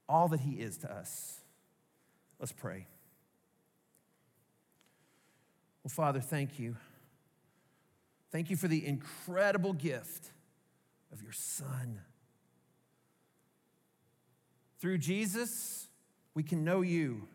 all 0.09 0.29
that 0.29 0.41
He 0.41 0.55
is 0.61 0.77
to 0.79 0.93
us. 0.93 1.41
Let's 2.39 2.53
pray. 2.53 2.87
Well, 5.83 5.91
Father, 5.91 6.21
thank 6.21 6.59
you. 6.59 6.77
Thank 8.33 8.49
you 8.49 8.57
for 8.57 8.67
the 8.67 8.85
incredible 8.85 9.75
gift 9.75 10.31
of 11.13 11.23
your 11.23 11.33
Son. 11.33 12.01
Through 14.81 14.99
Jesus, 14.99 15.87
we 16.35 16.43
can 16.43 16.65
know 16.65 16.81
you. 16.81 17.29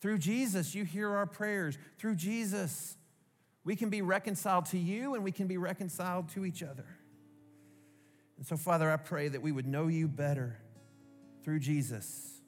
Through 0.00 0.18
Jesus, 0.18 0.74
you 0.74 0.84
hear 0.84 1.14
our 1.14 1.26
prayers. 1.26 1.76
Through 1.98 2.14
Jesus, 2.14 2.96
we 3.64 3.76
can 3.76 3.90
be 3.90 4.00
reconciled 4.00 4.64
to 4.66 4.78
you 4.78 5.14
and 5.14 5.22
we 5.22 5.30
can 5.30 5.46
be 5.46 5.58
reconciled 5.58 6.30
to 6.30 6.46
each 6.46 6.62
other. 6.62 6.86
And 8.38 8.46
so, 8.46 8.56
Father, 8.56 8.90
I 8.90 8.96
pray 8.96 9.28
that 9.28 9.42
we 9.42 9.52
would 9.52 9.66
know 9.66 9.88
you 9.88 10.08
better 10.08 10.56
through 11.44 11.58
Jesus. 11.58 12.40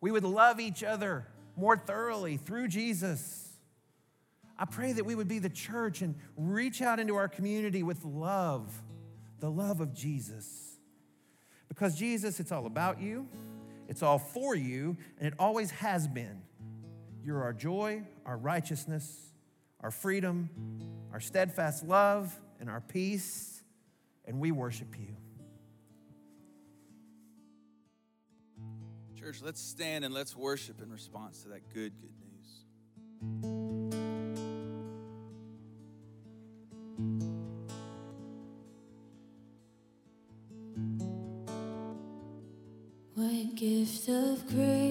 We 0.00 0.10
would 0.10 0.24
love 0.24 0.60
each 0.60 0.84
other 0.84 1.26
more 1.56 1.76
thoroughly 1.76 2.36
through 2.36 2.68
Jesus. 2.68 3.47
I 4.58 4.64
pray 4.64 4.92
that 4.92 5.04
we 5.04 5.14
would 5.14 5.28
be 5.28 5.38
the 5.38 5.48
church 5.48 6.02
and 6.02 6.16
reach 6.36 6.82
out 6.82 6.98
into 6.98 7.14
our 7.14 7.28
community 7.28 7.82
with 7.82 8.04
love, 8.04 8.82
the 9.38 9.50
love 9.50 9.80
of 9.80 9.94
Jesus. 9.94 10.76
Because 11.68 11.96
Jesus, 11.96 12.40
it's 12.40 12.50
all 12.50 12.66
about 12.66 13.00
you, 13.00 13.28
it's 13.88 14.02
all 14.02 14.18
for 14.18 14.54
you, 14.56 14.96
and 15.18 15.28
it 15.28 15.34
always 15.38 15.70
has 15.70 16.08
been. 16.08 16.42
You're 17.24 17.42
our 17.42 17.52
joy, 17.52 18.02
our 18.26 18.36
righteousness, 18.36 19.32
our 19.80 19.90
freedom, 19.90 20.50
our 21.12 21.20
steadfast 21.20 21.84
love, 21.84 22.36
and 22.58 22.68
our 22.68 22.80
peace, 22.80 23.62
and 24.24 24.40
we 24.40 24.50
worship 24.50 24.98
you. 24.98 25.16
Church, 29.18 29.40
let's 29.42 29.60
stand 29.60 30.04
and 30.04 30.12
let's 30.12 30.34
worship 30.34 30.82
in 30.82 30.90
response 30.90 31.42
to 31.42 31.50
that 31.50 31.72
good, 31.72 31.92
good 32.00 32.14
news. 33.42 33.67
Of 44.08 44.46
grace 44.48 44.87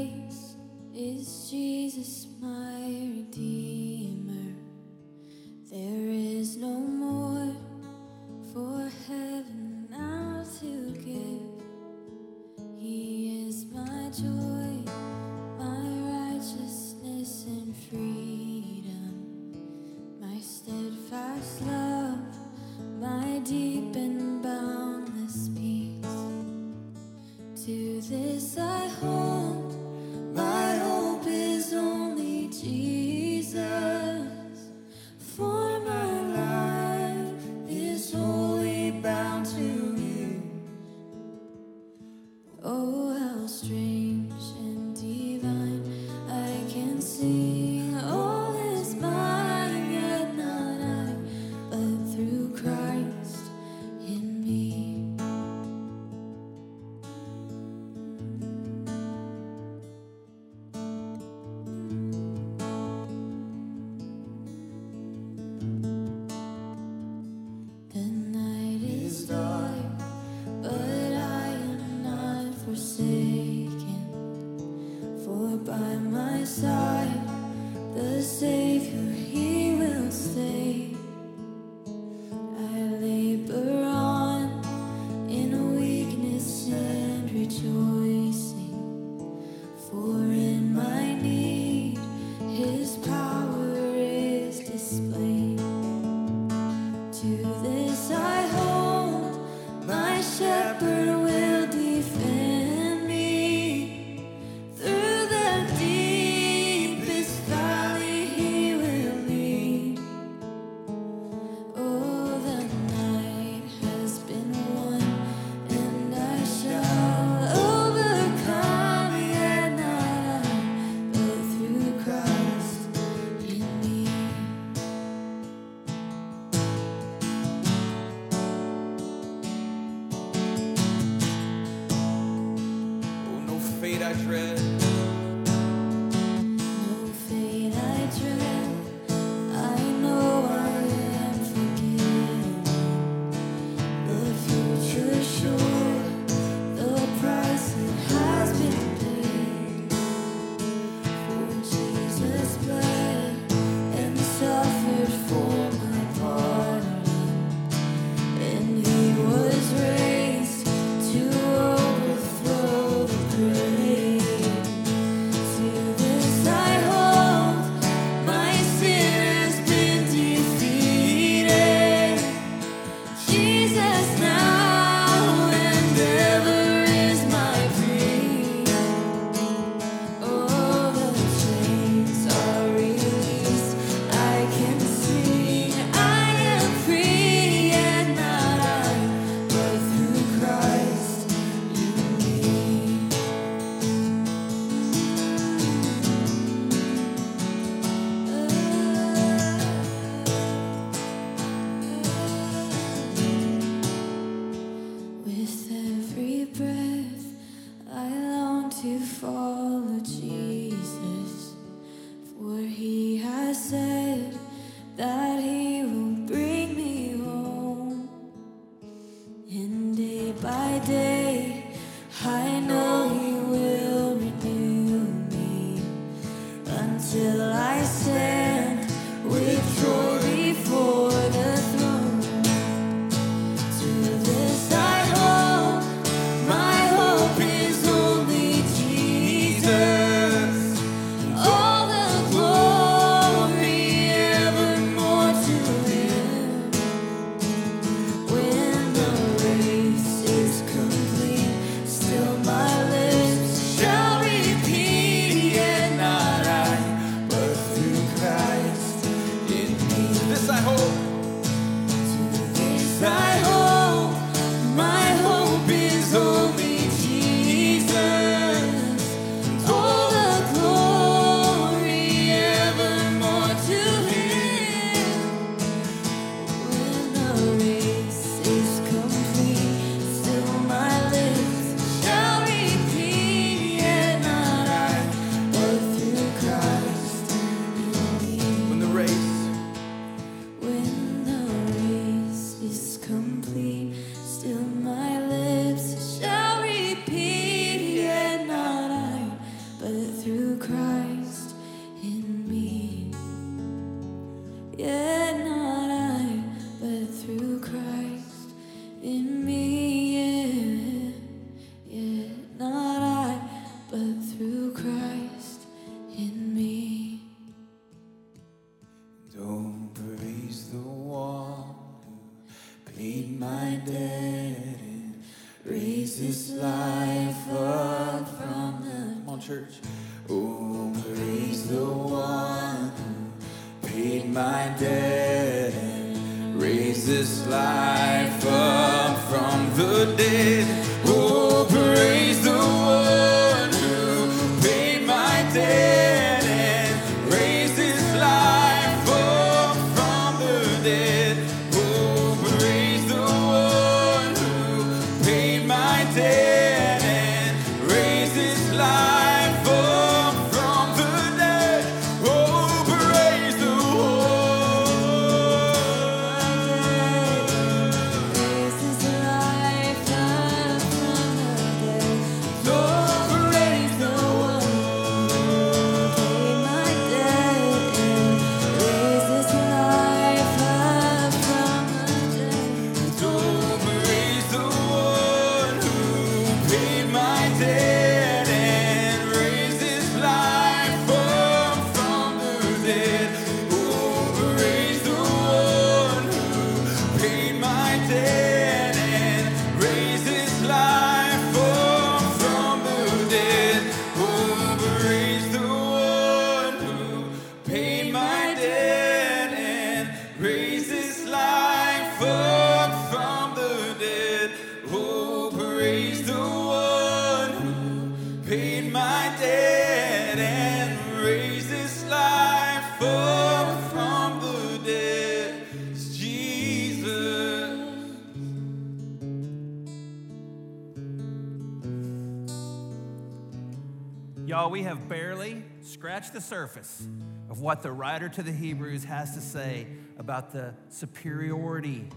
the 436.37 436.41
surface 436.41 437.07
of 437.49 437.61
what 437.61 437.81
the 437.81 437.91
writer 437.91 438.29
to 438.29 438.43
the 438.43 438.51
Hebrews 438.51 439.03
has 439.03 439.33
to 439.33 439.41
say 439.41 439.87
about 440.19 440.53
the 440.53 440.71
superiority 440.87 442.07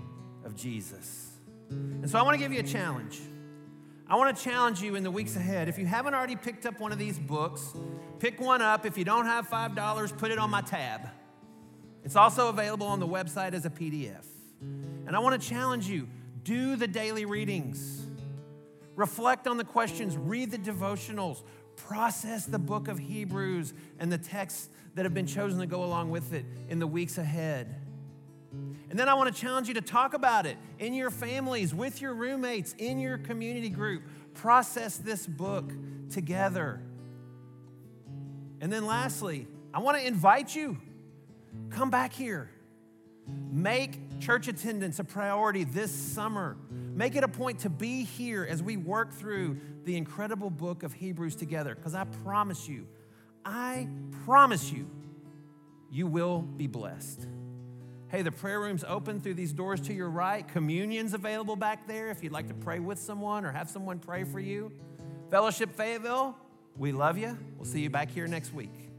of 0.44 0.54
Jesus. 0.54 1.38
And 1.70 2.10
so 2.10 2.18
I 2.18 2.22
want 2.22 2.34
to 2.34 2.38
give 2.38 2.52
you 2.52 2.60
a 2.60 2.64
challenge. 2.64 3.18
I 4.06 4.16
want 4.16 4.36
to 4.36 4.44
challenge 4.44 4.82
you 4.82 4.94
in 4.94 5.04
the 5.04 5.10
weeks 5.10 5.36
ahead. 5.36 5.70
If 5.70 5.78
you 5.78 5.86
haven't 5.86 6.12
already 6.12 6.36
picked 6.36 6.66
up 6.66 6.80
one 6.80 6.92
of 6.92 6.98
these 6.98 7.18
books, 7.18 7.72
pick 8.18 8.38
one 8.38 8.60
up. 8.60 8.84
If 8.84 8.98
you 8.98 9.06
don't 9.06 9.24
have 9.24 9.48
$5, 9.48 10.18
put 10.18 10.30
it 10.30 10.38
on 10.38 10.50
my 10.50 10.60
tab. 10.60 11.08
It's 12.04 12.16
also 12.16 12.50
available 12.50 12.88
on 12.88 13.00
the 13.00 13.08
website 13.08 13.54
as 13.54 13.64
a 13.64 13.70
PDF. 13.70 14.26
And 14.60 15.16
I 15.16 15.18
want 15.20 15.40
to 15.40 15.48
challenge 15.48 15.88
you 15.88 16.08
do 16.42 16.76
the 16.76 16.88
daily 16.88 17.24
readings, 17.24 18.06
reflect 18.96 19.46
on 19.46 19.56
the 19.56 19.64
questions, 19.64 20.14
read 20.14 20.50
the 20.50 20.58
devotionals, 20.58 21.42
process 21.90 22.46
the 22.46 22.56
book 22.56 22.86
of 22.86 23.00
Hebrews 23.00 23.74
and 23.98 24.12
the 24.12 24.18
texts 24.18 24.68
that 24.94 25.04
have 25.04 25.12
been 25.12 25.26
chosen 25.26 25.58
to 25.58 25.66
go 25.66 25.82
along 25.82 26.08
with 26.08 26.32
it 26.32 26.44
in 26.68 26.78
the 26.78 26.86
weeks 26.86 27.18
ahead. 27.18 27.80
And 28.88 28.96
then 28.96 29.08
I 29.08 29.14
want 29.14 29.34
to 29.34 29.40
challenge 29.40 29.66
you 29.66 29.74
to 29.74 29.80
talk 29.80 30.14
about 30.14 30.46
it 30.46 30.56
in 30.78 30.94
your 30.94 31.10
families, 31.10 31.74
with 31.74 32.00
your 32.00 32.14
roommates, 32.14 32.76
in 32.78 33.00
your 33.00 33.18
community 33.18 33.70
group. 33.70 34.04
Process 34.34 34.98
this 34.98 35.26
book 35.26 35.72
together. 36.12 36.80
And 38.60 38.72
then 38.72 38.86
lastly, 38.86 39.48
I 39.74 39.80
want 39.80 39.98
to 39.98 40.06
invite 40.06 40.54
you 40.54 40.78
come 41.70 41.90
back 41.90 42.12
here. 42.12 42.52
Make 43.52 44.20
church 44.20 44.48
attendance 44.48 44.98
a 44.98 45.04
priority 45.04 45.64
this 45.64 45.90
summer. 45.90 46.56
Make 46.70 47.16
it 47.16 47.24
a 47.24 47.28
point 47.28 47.60
to 47.60 47.70
be 47.70 48.04
here 48.04 48.46
as 48.48 48.62
we 48.62 48.76
work 48.76 49.12
through 49.12 49.58
the 49.84 49.96
incredible 49.96 50.50
book 50.50 50.82
of 50.82 50.92
Hebrews 50.92 51.36
together, 51.36 51.74
because 51.74 51.94
I 51.94 52.04
promise 52.04 52.68
you, 52.68 52.86
I 53.44 53.88
promise 54.24 54.70
you, 54.70 54.88
you 55.90 56.06
will 56.06 56.42
be 56.42 56.66
blessed. 56.66 57.26
Hey, 58.08 58.22
the 58.22 58.32
prayer 58.32 58.60
room's 58.60 58.84
open 58.84 59.20
through 59.20 59.34
these 59.34 59.52
doors 59.52 59.80
to 59.82 59.94
your 59.94 60.10
right. 60.10 60.46
Communion's 60.46 61.14
available 61.14 61.56
back 61.56 61.86
there 61.86 62.10
if 62.10 62.22
you'd 62.22 62.32
like 62.32 62.48
to 62.48 62.54
pray 62.54 62.80
with 62.80 62.98
someone 62.98 63.44
or 63.44 63.52
have 63.52 63.70
someone 63.70 63.98
pray 63.98 64.24
for 64.24 64.40
you. 64.40 64.72
Fellowship 65.30 65.76
Fayetteville, 65.76 66.36
we 66.76 66.92
love 66.92 67.16
you. 67.18 67.38
We'll 67.56 67.66
see 67.66 67.80
you 67.80 67.90
back 67.90 68.10
here 68.10 68.26
next 68.26 68.52
week. 68.52 68.89